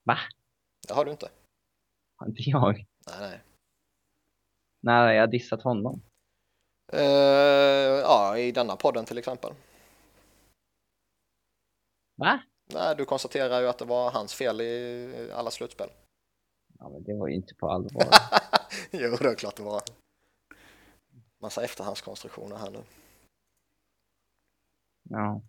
[0.04, 0.18] Va?
[0.88, 1.30] Det har du inte.
[2.16, 2.86] Har inte jag?
[3.20, 3.40] Nej,
[4.80, 4.94] nej.
[4.94, 6.02] Har jag dissat honom?
[6.94, 7.00] Uh,
[8.02, 9.52] ja, i denna podden till exempel.
[12.16, 12.42] Va?
[12.72, 15.88] Nej, du konstaterar ju att det var hans fel i alla slutspel.
[16.78, 18.06] Ja, men det var ju inte på allvar.
[18.90, 19.82] jo, det är klart det var
[21.44, 22.82] massa efterhandskonstruktioner här nu.
[25.02, 25.42] Ja.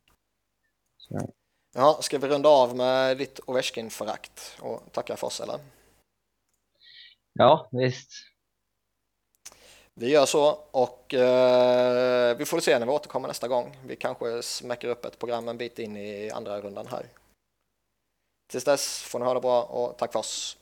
[0.98, 1.34] Så.
[1.74, 5.60] Ja, ska vi runda av med ditt Ovechkin-förakt och tacka för oss eller?
[7.34, 8.12] Ja, visst.
[9.94, 13.78] Vi gör så och eh, vi får se när vi återkommer nästa gång.
[13.86, 17.06] Vi kanske smäcker upp ett program en bit in i andra rundan här.
[18.48, 20.58] Tills dess får ni ha det bra och tack för oss.